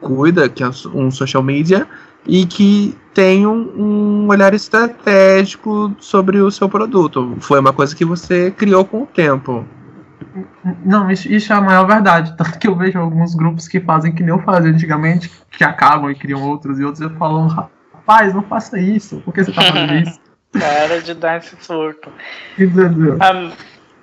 [0.00, 1.86] cuida, que é um social media,
[2.26, 7.36] e que tem um, um, olhar estratégico sobre o seu produto.
[7.40, 9.64] Foi uma coisa que você criou com o tempo.
[10.84, 12.36] Não, isso, isso, é a maior verdade.
[12.36, 16.10] Tanto que eu vejo alguns grupos que fazem que nem eu fazia antigamente, que acabam
[16.10, 19.62] e criam outros, e outros eu falo, rapaz, não faça isso, por que você tá
[19.62, 20.20] fazendo isso?
[20.52, 22.10] Para de dar esse surto.
[22.58, 23.16] Entendeu?
[23.20, 23.52] Ah,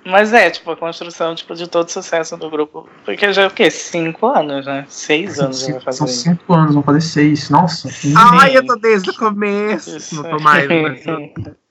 [0.04, 2.88] mas é, tipo, a construção tipo, de todo o sucesso do grupo.
[3.04, 3.70] Porque já é o quê?
[3.70, 4.86] Cinco anos, né?
[4.88, 5.98] Seis anos cinco, vai fazer.
[5.98, 7.50] São cinco anos, vão fazer seis.
[7.50, 7.90] Nossa.
[8.16, 9.94] Ai, eu tô desde o começo.
[9.94, 10.22] Isso.
[10.22, 10.66] Não tô mais,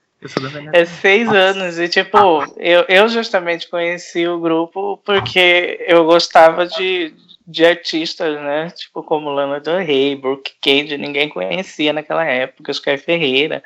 [0.73, 1.79] é seis anos.
[1.79, 2.17] E, tipo,
[2.57, 7.13] eu, eu justamente conheci o grupo porque eu gostava de,
[7.47, 8.69] de artistas, né?
[8.71, 13.63] Tipo, como Lana Del Rey, Brooke Cage, ninguém conhecia naquela época, Oscar Ferreira.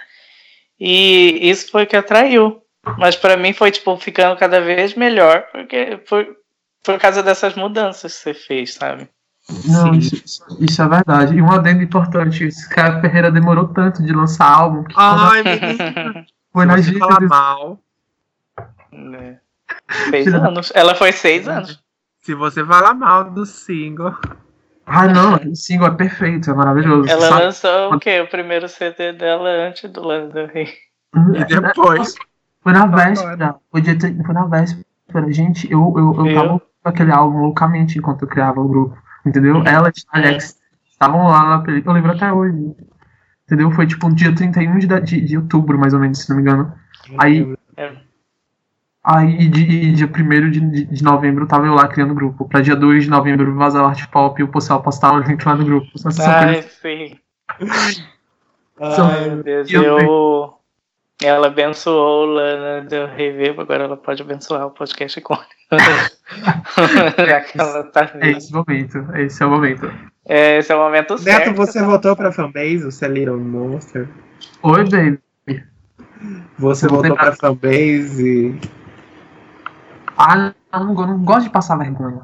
[0.80, 2.62] E isso foi que atraiu.
[2.98, 6.26] Mas para mim foi, tipo, ficando cada vez melhor, porque por,
[6.84, 9.08] por causa dessas mudanças que você fez, sabe?
[9.68, 10.16] Não, isso,
[10.60, 11.36] isso, é verdade.
[11.36, 14.84] E um adendo importante, esse cara Ferreira demorou tanto de lançar álbum.
[14.96, 16.26] Ai, menino.
[16.52, 17.00] Foi na gente.
[17.00, 17.80] falar mal.
[18.92, 19.38] É.
[20.10, 20.72] Seis anos.
[20.76, 21.82] Ela foi seis anos.
[22.20, 24.16] Se você falar mal do single.
[24.86, 27.10] Ah, não, o single é perfeito, é maravilhoso.
[27.10, 27.44] Ela Sabe?
[27.44, 28.20] lançou o quê?
[28.22, 30.68] O primeiro CD dela antes do Lana do Rey.
[31.36, 32.16] E depois.
[32.62, 33.56] Foi na véspera.
[33.72, 34.86] Foi, foi na véspera.
[35.30, 38.98] Gente, eu, eu, eu tava com aquele álbum loucamente enquanto eu criava o grupo.
[39.26, 39.64] Entendeu?
[39.66, 41.94] Ela e Alex estavam lá na película.
[41.94, 42.76] Eu lembro até hoje.
[43.52, 43.70] Entendeu?
[43.72, 46.42] Foi tipo um dia 31 de, de, de outubro, mais ou menos, se não me
[46.42, 46.74] engano.
[47.18, 47.54] Aí.
[47.76, 47.92] É.
[49.04, 52.48] Aí, de, dia 1 de, de, novembro, tava eu lá criando grupo.
[52.48, 55.44] Pra dia 2 de novembro, vazar o Art Pop e o pessoal postar o link
[55.44, 55.88] lá no grupo.
[56.22, 57.20] Ai, sim.
[58.80, 59.70] Ai, meu Deus.
[59.70, 60.54] Eu...
[61.22, 65.38] Ela abençoou Lana do Revivo, agora ela pode abençoar o podcast com
[67.28, 69.92] Já que ela tá É esse momento, esse é o momento.
[70.34, 71.48] É, esse é o momento Neto, certo.
[71.48, 74.08] Neto, você voltou pra fanbase, você é Little Monster?
[74.64, 75.20] Oi, baby.
[76.58, 78.58] Você voltou pra fanbase?
[80.18, 82.22] Ah, não, não gosto de passar vergonha.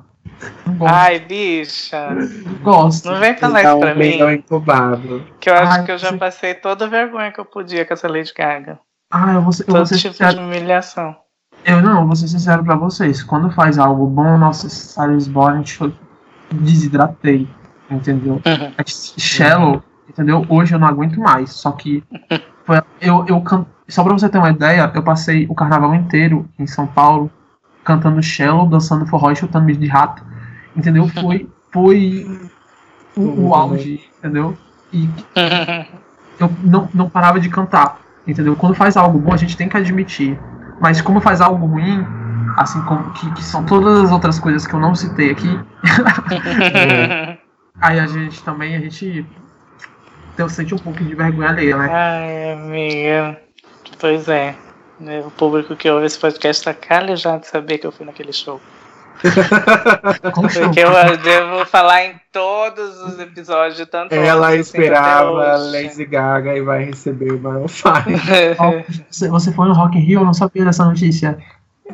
[0.89, 2.15] Ai, bicha.
[2.63, 3.11] Gosto.
[3.11, 4.35] Não vem falar isso pra mim.
[4.35, 5.25] incubado.
[5.41, 6.17] Que eu acho Ai, que eu já você...
[6.17, 8.79] passei toda a vergonha que eu podia com essa Lady Gaga.
[9.11, 10.35] Ah, eu vou, eu Todo vou tipo sincero.
[10.35, 11.13] de humilhação.
[11.65, 13.21] Eu não, vou ser sincero pra vocês.
[13.21, 15.91] Quando faz algo bom, nossa, Stars Born, eu
[16.53, 17.45] desidratei
[17.89, 18.33] entendeu?
[18.33, 18.73] Uhum.
[18.77, 20.45] É shallow, entendeu?
[20.49, 21.51] Hoje eu não aguento mais.
[21.51, 22.03] Só que
[22.65, 23.43] foi, eu, eu
[23.87, 27.31] só pra você ter uma ideia, eu passei o carnaval inteiro em São Paulo
[27.83, 30.21] cantando Shallow, dançando forró e chutando bicho de rato.
[30.75, 31.07] Entendeu?
[31.07, 32.49] Foi, foi
[33.15, 34.57] o, o auge, entendeu?
[34.91, 35.09] E
[36.39, 38.55] eu não, não parava de cantar, entendeu?
[38.55, 40.37] Quando faz algo bom, a gente tem que admitir.
[40.81, 42.05] Mas como faz algo ruim,
[42.57, 45.59] assim como que, que são todas as outras coisas que eu não citei aqui,
[47.81, 49.25] Aí a gente também, a gente
[50.37, 51.89] eu sente um pouco de vergonha alheia, né?
[51.91, 53.41] Ai, amiga.
[53.99, 54.55] Pois é.
[55.25, 58.61] O público que ouve esse podcast tá calejado de saber que eu fui naquele show.
[60.35, 66.61] Porque eu devo falar em todos os episódios de tanto Ela esperava Lady Gaga e
[66.61, 67.89] vai receber o Maroon 5.
[69.09, 70.19] você foi no Rock in Rio?
[70.19, 71.35] Eu não sabia dessa notícia.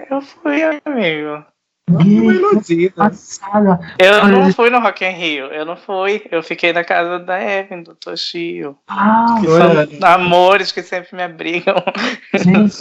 [0.09, 1.45] Eu fui, amigo.
[1.89, 3.79] Gay, passada.
[3.99, 6.23] Eu não fui no Rock in Rio, eu não fui.
[6.31, 8.77] Eu fiquei na casa da Evan, do Toshio.
[8.87, 11.75] Ah, que são amores que sempre me abrigam.
[12.33, 12.73] Gente,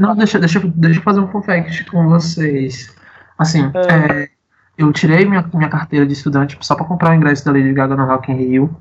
[0.00, 2.94] não, deixa, deixa, deixa eu fazer um fact com vocês.
[3.38, 4.22] Assim, é.
[4.22, 4.28] É,
[4.78, 7.94] eu tirei minha, minha carteira de estudante só para comprar o ingresso da Lady Gaga
[7.94, 8.76] no Rock in Rio.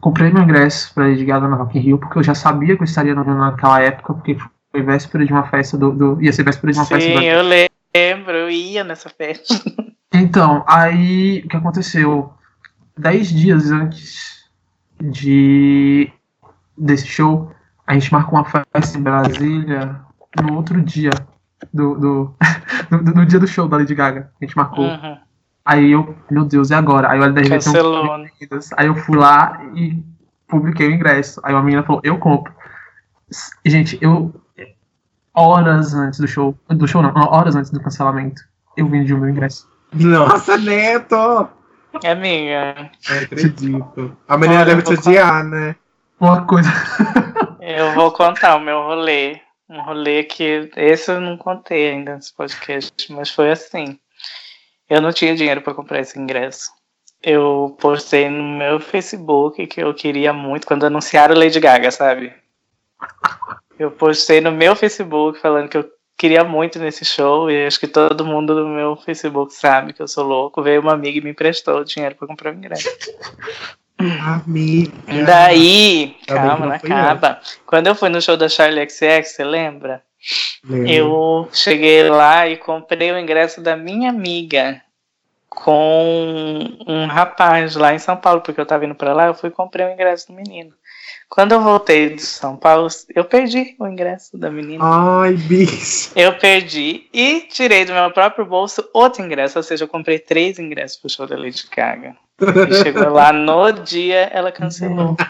[0.00, 2.82] Comprei meu ingresso para Lady Gaga no Rock in Rio porque eu já sabia que
[2.82, 4.36] eu estaria naquela época, porque
[4.70, 5.92] foi véspera de uma festa do.
[5.92, 9.08] do ia ser véspera de uma Sim, festa Sim, eu lembro lembro, eu ia nessa
[9.08, 9.54] festa.
[10.12, 12.32] Então, aí o que aconteceu?
[12.96, 14.48] Dez dias antes
[15.00, 16.10] de
[16.76, 17.52] desse show,
[17.86, 20.00] a gente marcou uma festa em Brasília
[20.40, 21.10] no outro dia
[21.72, 22.34] do, do,
[22.90, 24.30] do, do dia do show da Lady Gaga.
[24.40, 24.86] A gente marcou.
[24.86, 25.18] Uhum.
[25.64, 27.10] Aí eu, meu Deus, e agora?
[27.10, 28.18] Aí o LDRV Cancelou.
[28.18, 28.26] Um...
[28.76, 30.02] Aí eu fui lá e
[30.46, 31.40] publiquei o ingresso.
[31.42, 32.54] Aí uma menina falou, eu compro.
[33.64, 34.32] Gente, eu
[35.36, 36.58] horas antes do show.
[36.68, 38.40] Do show não, horas antes do cancelamento.
[38.76, 39.68] Eu vendi o meu ingresso.
[39.92, 41.48] Nossa, Neto!
[42.02, 42.90] É minha.
[43.08, 44.16] Não acredito.
[44.28, 45.76] A menina deve te odiar, né?
[46.18, 46.68] Uma coisa.
[47.60, 49.40] eu vou contar o meu rolê.
[49.68, 50.70] Um rolê que.
[50.76, 53.98] Esse eu não contei ainda nesse podcast, mas foi assim.
[54.88, 56.70] Eu não tinha dinheiro para comprar esse ingresso.
[57.22, 62.32] Eu postei no meu Facebook que eu queria muito quando anunciaram Lady Gaga, sabe?
[63.78, 67.86] Eu postei no meu Facebook falando que eu queria muito nesse show e acho que
[67.86, 70.62] todo mundo do meu Facebook sabe que eu sou louco.
[70.62, 72.88] Veio uma amiga e me emprestou dinheiro para comprar o ingresso.
[73.98, 74.92] Amiga.
[75.26, 77.40] Daí, calma, não acaba.
[77.66, 80.02] Quando eu fui no show da Charlie XX, você lembra?
[80.64, 80.92] Lembra.
[80.92, 84.82] Eu cheguei lá e comprei o ingresso da minha amiga
[85.48, 89.48] com um rapaz lá em São Paulo, porque eu tava indo para lá, eu fui
[89.48, 90.72] e comprei o ingresso do menino.
[91.28, 94.82] Quando eu voltei de São Paulo, eu perdi o ingresso da menina.
[94.84, 96.12] Ai, bicho.
[96.14, 100.58] Eu perdi e tirei do meu próprio bolso outro ingresso, ou seja, eu comprei três
[100.58, 102.16] ingressos pro show da Lady Gaga.
[102.40, 105.16] E chegou lá no dia, ela cancelou.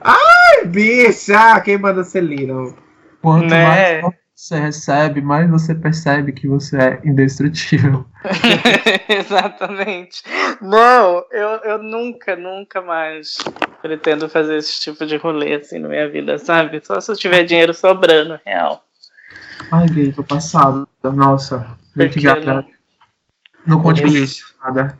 [0.00, 1.60] Ai, bicha!
[1.60, 2.72] Quem manda Celina?
[3.20, 4.00] Quanto né?
[4.02, 8.04] mais você recebe, mais você percebe que você é indestrutível.
[9.08, 10.22] Exatamente.
[10.60, 13.38] Não, eu, eu nunca, nunca mais
[13.86, 16.80] pretendo fazer esse tipo de rolê assim na minha vida, sabe?
[16.84, 18.84] Só se eu tiver dinheiro sobrando, real.
[19.70, 20.88] Ai, gay, tô passado.
[21.02, 21.66] Nossa,
[21.96, 22.54] Lady Gaga.
[22.54, 24.54] Não, não conte isso.
[24.62, 24.96] Nada.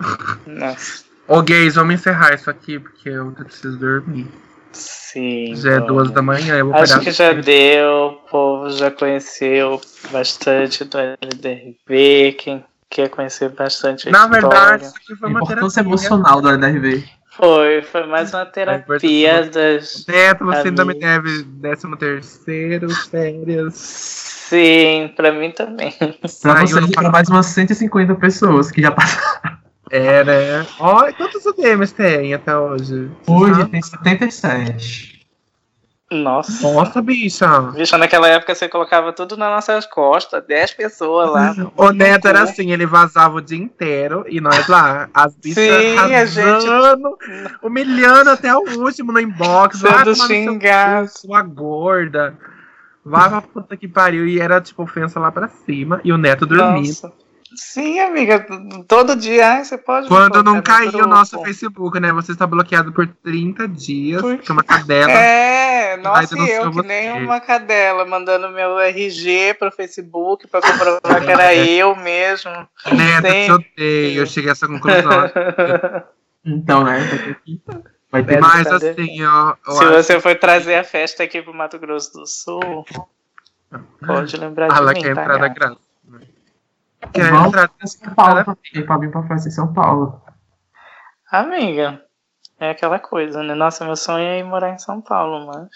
[0.46, 1.04] Nossa.
[1.28, 4.28] Ô, gays, vamos encerrar isso aqui, porque eu preciso dormir.
[4.72, 5.56] Sim.
[5.56, 6.56] Já é duas da manhã.
[6.56, 9.80] Eu vou Acho que já deu, o povo já conheceu
[10.12, 12.32] bastante do LDRV.
[12.38, 14.40] Quem quer conhecer bastante a Na história.
[14.40, 17.04] verdade, isso aqui foi uma importância emocional do LDRV.
[17.36, 20.06] Foi, foi mais uma terapia das.
[20.08, 23.74] Neto, você ainda me deve 13 terceiro, férias.
[23.74, 25.92] Sim, pra mim também.
[26.40, 29.58] Pra você, para mais umas 150 pessoas que já passaram.
[29.90, 30.66] É, né?
[30.80, 33.10] Olha, quantos UDMs tem até hoje?
[33.26, 35.15] Hoje tem 77.
[36.10, 36.62] Nossa.
[36.62, 37.62] Nossa, bicha.
[37.72, 41.54] Bicha, naquela época você colocava tudo nas nossas costas, 10 pessoas lá.
[41.76, 45.98] O Neto era assim, ele vazava o dia inteiro e nós lá, as bichas Sim,
[45.98, 47.56] arrasando, gente...
[47.60, 49.80] humilhando até o último no inbox.
[49.80, 51.08] Sendo xingado.
[51.08, 52.36] Sua gorda.
[53.04, 54.26] Vai pra puta que pariu.
[54.26, 56.00] E era tipo ofensa lá pra cima.
[56.04, 56.88] E o Neto dormindo.
[56.88, 57.25] Nossa.
[57.54, 58.44] Sim, amiga,
[58.88, 60.08] todo dia você pode.
[60.08, 62.12] Quando não cair o nosso Facebook, né?
[62.12, 65.12] Você está bloqueado por 30 dias, por que é uma cadela.
[65.12, 66.88] É, nossa, e eu que você.
[66.88, 72.50] nem uma cadela, mandando meu RG pro Facebook pra comprovar que era eu mesmo.
[72.92, 75.30] Neto, eu odeio, eu cheguei a essa conclusão.
[76.44, 76.98] então, né?
[78.10, 79.54] Vai ter mais assim, ó.
[79.68, 79.92] Se acho.
[79.92, 82.84] você for trazer a festa aqui pro Mato Grosso do Sul,
[84.04, 85.85] pode lembrar de Ela mim, quer tá, entrada grátis.
[87.12, 90.20] Que é pra São Paulo pra vir pra em São Paulo.
[91.30, 92.02] Amiga,
[92.58, 93.54] é aquela coisa, né?
[93.54, 95.68] Nossa, meu sonho é ir morar em São Paulo, mas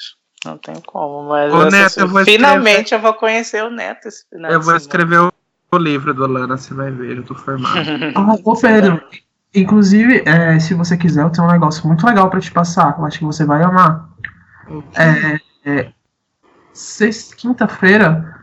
[0.45, 1.29] não tem como.
[1.29, 2.95] Mas Ô, Neto, eu vou finalmente escrever...
[2.95, 4.51] eu vou conhecer o Neto esse final.
[4.51, 5.33] Eu vou escrever o,
[5.73, 7.89] o livro do Lana, você vai ver, eu tô formado.
[8.17, 9.03] ah, ô Pedro,
[9.55, 12.97] inclusive, é, se você quiser, eu tenho um negócio muito legal pra te passar.
[12.99, 14.09] Eu acho que você vai amar.
[14.97, 15.93] É, é,
[17.37, 18.40] quinta-feira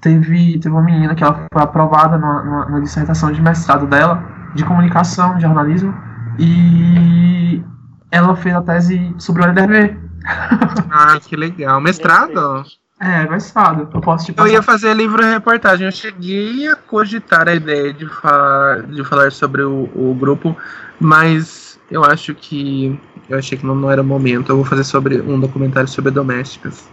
[0.00, 4.22] teve, teve uma menina que ela foi aprovada na, na, dissertação de mestrado dela,
[4.54, 5.94] de comunicação, de jornalismo,
[6.38, 7.62] e
[8.10, 9.96] ela fez a tese sobre o LDRV.
[10.90, 11.80] Ah, que legal.
[11.80, 12.64] Mestrado?
[13.00, 13.88] É, mestrado.
[13.92, 14.48] Eu posso te passar.
[14.48, 15.86] Eu ia fazer livro reportagem.
[15.86, 20.56] Eu cheguei a cogitar a ideia de falar, de falar sobre o, o grupo,
[20.98, 22.98] mas eu acho que.
[23.28, 24.50] Eu achei que não, não era o momento.
[24.50, 26.88] Eu vou fazer sobre um documentário sobre domésticas.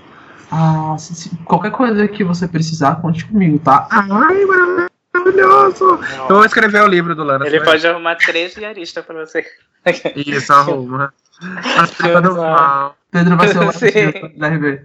[0.51, 3.87] Ah, se, se, qualquer coisa que você precisar, conte comigo, tá?
[3.91, 4.45] Ai,
[5.13, 5.99] maravilhoso!
[6.29, 7.45] Eu vou escrever o livro do Lana.
[7.45, 9.45] Ele pode arrumar três diaristas pra você.
[10.15, 11.13] Isso, arruma.
[11.77, 12.95] As primas do mal.
[13.11, 14.81] Pedro vai ser o Léo Dias da RB.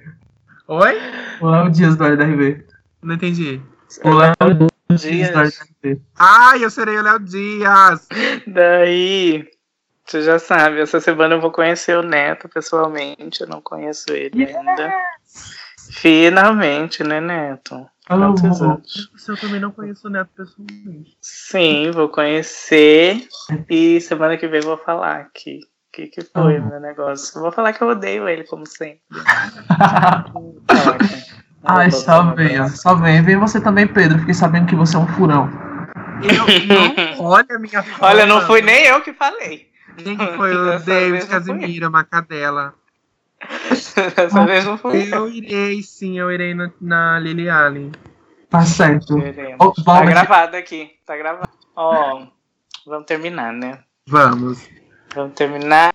[0.69, 0.99] Oi?
[1.41, 2.65] O Léo Dias do RB.
[3.03, 3.61] Não entendi.
[4.05, 4.35] O Léo
[4.91, 6.01] Dias do RB.
[6.19, 8.09] Ai, eu serei o Léo Dias!
[8.47, 9.49] Daí.
[10.11, 14.43] Você já sabe, essa semana eu vou conhecer o Neto pessoalmente, eu não conheço ele
[14.43, 14.57] yes.
[14.57, 14.93] ainda.
[15.91, 17.87] Finalmente, né, Neto?
[18.07, 19.11] Quantos anos?
[19.29, 21.17] Eu também não conheço o Neto pessoalmente.
[21.21, 23.29] Sim, vou conhecer
[23.69, 25.61] e semana que vem vou falar aqui.
[25.89, 27.41] O que, que foi o meu negócio?
[27.41, 29.01] Vou falar que eu odeio ele, como sempre.
[31.65, 33.23] Ai, só venha, só venha.
[33.23, 34.19] Vem você também, Pedro.
[34.21, 35.51] Fiquei sabendo que você é um furão.
[36.23, 39.69] Eu, não, olha minha Olha, não fui nem eu que falei.
[39.97, 42.75] Quem que foi o David Casimira, Macadela?
[44.17, 45.13] Dessa vez não foi.
[45.13, 47.93] Eu irei, sim, eu irei na, na Lily Allen.
[48.49, 49.15] Tá certo.
[49.59, 51.49] Oh, tá gravado aqui, tá gravado.
[51.77, 52.27] Ó, oh,
[52.87, 53.79] vamos terminar, né?
[54.07, 54.69] Vamos.
[55.15, 55.93] Vamos terminar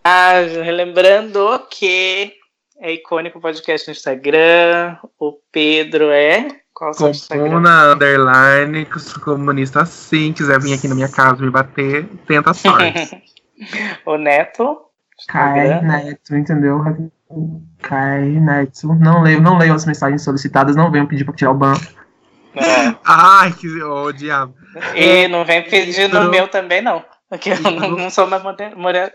[0.64, 2.34] relembrando que
[2.80, 4.98] é icônico podcast no Instagram.
[5.20, 6.48] O Pedro é.
[6.74, 8.86] Qual o Comuna underline,
[9.24, 10.34] comunista sim.
[10.34, 13.24] Quiser vir aqui na minha casa me bater, tenta sorte.
[14.06, 14.82] o Neto.
[15.30, 16.82] Kai Neto, entendeu?
[17.82, 18.94] Kai Neto.
[18.96, 21.74] Não leio, não leio as mensagens solicitadas, não venham pedir pra tirar o ban.
[22.56, 22.96] É.
[23.04, 24.56] Ai, que oh, diabo.
[24.96, 27.04] E não vem pedir no meu também, não.
[27.30, 28.42] Porque eu não, não sou mais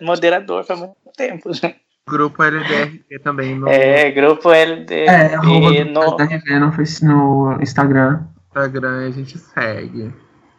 [0.00, 1.72] moderador faz muito tempo, já.
[2.08, 3.54] Grupo LDRV também.
[3.54, 3.68] No...
[3.68, 6.10] É, grupo LDRV é, no...
[6.10, 6.60] LDRV
[7.04, 8.24] no, no Instagram.
[8.48, 10.12] Instagram a gente segue.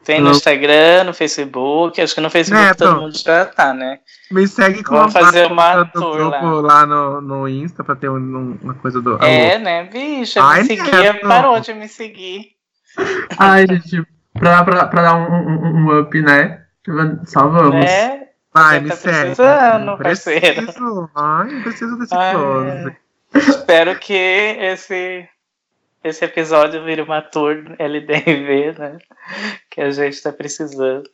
[0.03, 3.99] Tem no Instagram, no Facebook, acho que no Facebook Neto, todo mundo já tá, né?
[4.31, 6.41] Me segue com Vamos fazer uma tour lá.
[6.41, 9.23] lá no, no Insta pra ter um, uma coisa do.
[9.23, 10.39] É, né, bicho?
[10.39, 12.47] Ai, me seguia, parou de me seguir.
[13.37, 16.63] Ai, gente, pra, pra, pra dar um, um, um up, né?
[17.25, 17.85] Salvamos.
[17.85, 18.21] É.
[18.53, 19.35] Vai, me tá segue.
[19.35, 20.63] Precisando, parceiro.
[20.63, 21.09] Preciso.
[21.15, 22.97] Ai, preciso desse Ai, close.
[23.33, 25.29] Espero que esse
[26.03, 28.97] esse episódio vira uma tour LDV, né?
[29.69, 31.09] Que a gente tá precisando.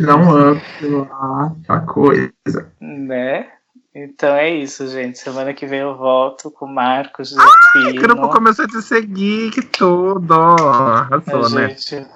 [0.00, 2.32] Dá um up lá, a coisa.
[2.80, 3.48] Né?
[3.94, 5.18] Então é isso, gente.
[5.18, 7.36] Semana que vem eu volto com o Marcos.
[7.38, 10.34] Ah, o grupo começou a te seguir, que tudo.
[10.34, 11.68] Arrasou, a né?
[11.68, 12.06] gente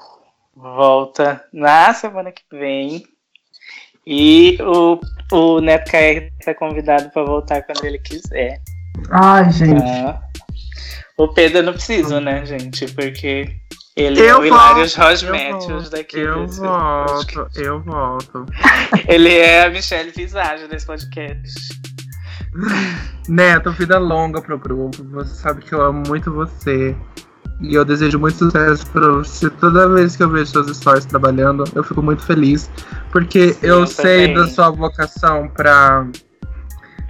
[0.57, 3.07] volta na semana que vem.
[4.05, 4.99] E o,
[5.31, 8.61] o Neto KR tá convidado para voltar quando ele quiser.
[9.11, 9.81] Ai, gente.
[9.81, 10.28] Tá?
[11.19, 12.87] O Pedro não precisa, né, gente?
[12.93, 13.51] Porque
[13.97, 16.21] ele eu é o Hilários Rosmétios daqui.
[16.21, 17.61] Eu volto, podcast.
[17.61, 18.47] eu volto.
[19.09, 21.53] Ele é a Michelle Visage desse podcast.
[23.29, 25.03] Neto, vida longa pro grupo.
[25.11, 26.95] Você sabe que eu amo muito você.
[27.61, 29.51] E eu desejo muito sucesso pra você.
[29.51, 32.71] Toda vez que eu vejo suas stories trabalhando, eu fico muito feliz.
[33.11, 36.07] Porque Sim, eu, eu sei da sua vocação pra,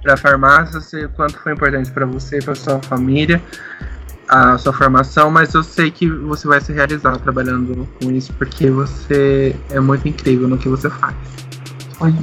[0.03, 3.43] pra farmácia, sei o quanto foi importante para você e pra sua família
[4.29, 8.71] a sua formação, mas eu sei que você vai se realizar trabalhando com isso, porque
[8.71, 11.17] você é muito incrível no que você faz.
[12.01, 12.15] Oi,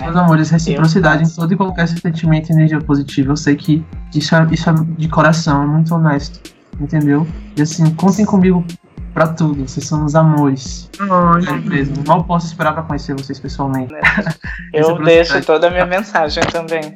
[0.00, 3.32] meus amores, reciprocidade em todo e qualquer sentimento e energia positiva.
[3.32, 3.84] Eu sei que
[4.14, 6.40] isso é, isso é de coração, é muito honesto,
[6.80, 7.26] entendeu?
[7.56, 8.64] E assim, contem comigo
[9.12, 10.88] pra tudo, vocês são os amores.
[11.00, 11.96] Ai, é mesmo.
[12.06, 13.92] Mal posso esperar pra conhecer vocês pessoalmente.
[14.72, 16.94] Eu deixo toda a minha mensagem também.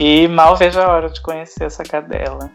[0.00, 2.50] E mal vejo a hora de conhecer essa cadela.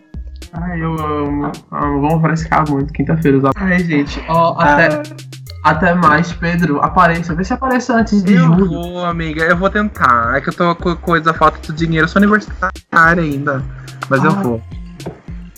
[0.53, 1.51] Ai, eu amo.
[1.71, 2.01] amo.
[2.01, 3.39] Vamos frescar muito quinta-feira.
[3.55, 4.87] Ai, gente, ó, até.
[4.87, 5.29] Ah.
[5.61, 6.79] Até mais, Pedro.
[6.81, 7.35] Apareça.
[7.35, 8.67] Vê se aparece antes de eu julho.
[8.67, 9.43] Vou, amiga.
[9.43, 10.37] Eu vou tentar.
[10.37, 12.05] É que eu tô com coisa, falta de dinheiro.
[12.05, 13.63] Eu sou universitária ainda.
[14.09, 14.61] Mas eu vou.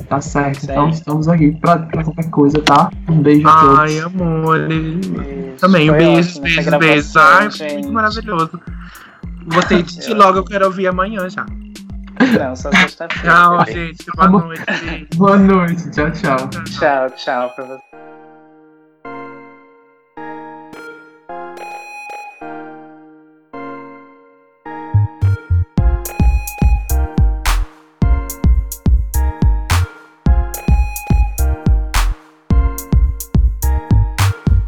[0.09, 0.63] Tá certo.
[0.63, 2.89] Então estamos aqui pra, pra qualquer coisa, tá?
[3.07, 3.79] Um beijo a todos.
[3.79, 4.59] Ai, amor.
[5.59, 7.19] Também, um beijo, beijo, beijo.
[7.19, 8.59] Ai, foi muito maravilhoso.
[9.45, 11.45] Vou ter de logo, eu quero ouvir amanhã já.
[12.39, 13.29] Não, só sexta-feira.
[13.29, 14.05] Tchau, gente.
[14.15, 15.07] Boa noite.
[15.15, 15.91] Boa noite.
[15.91, 16.49] Tchau, tchau.
[16.65, 17.90] Tchau, tchau pra você.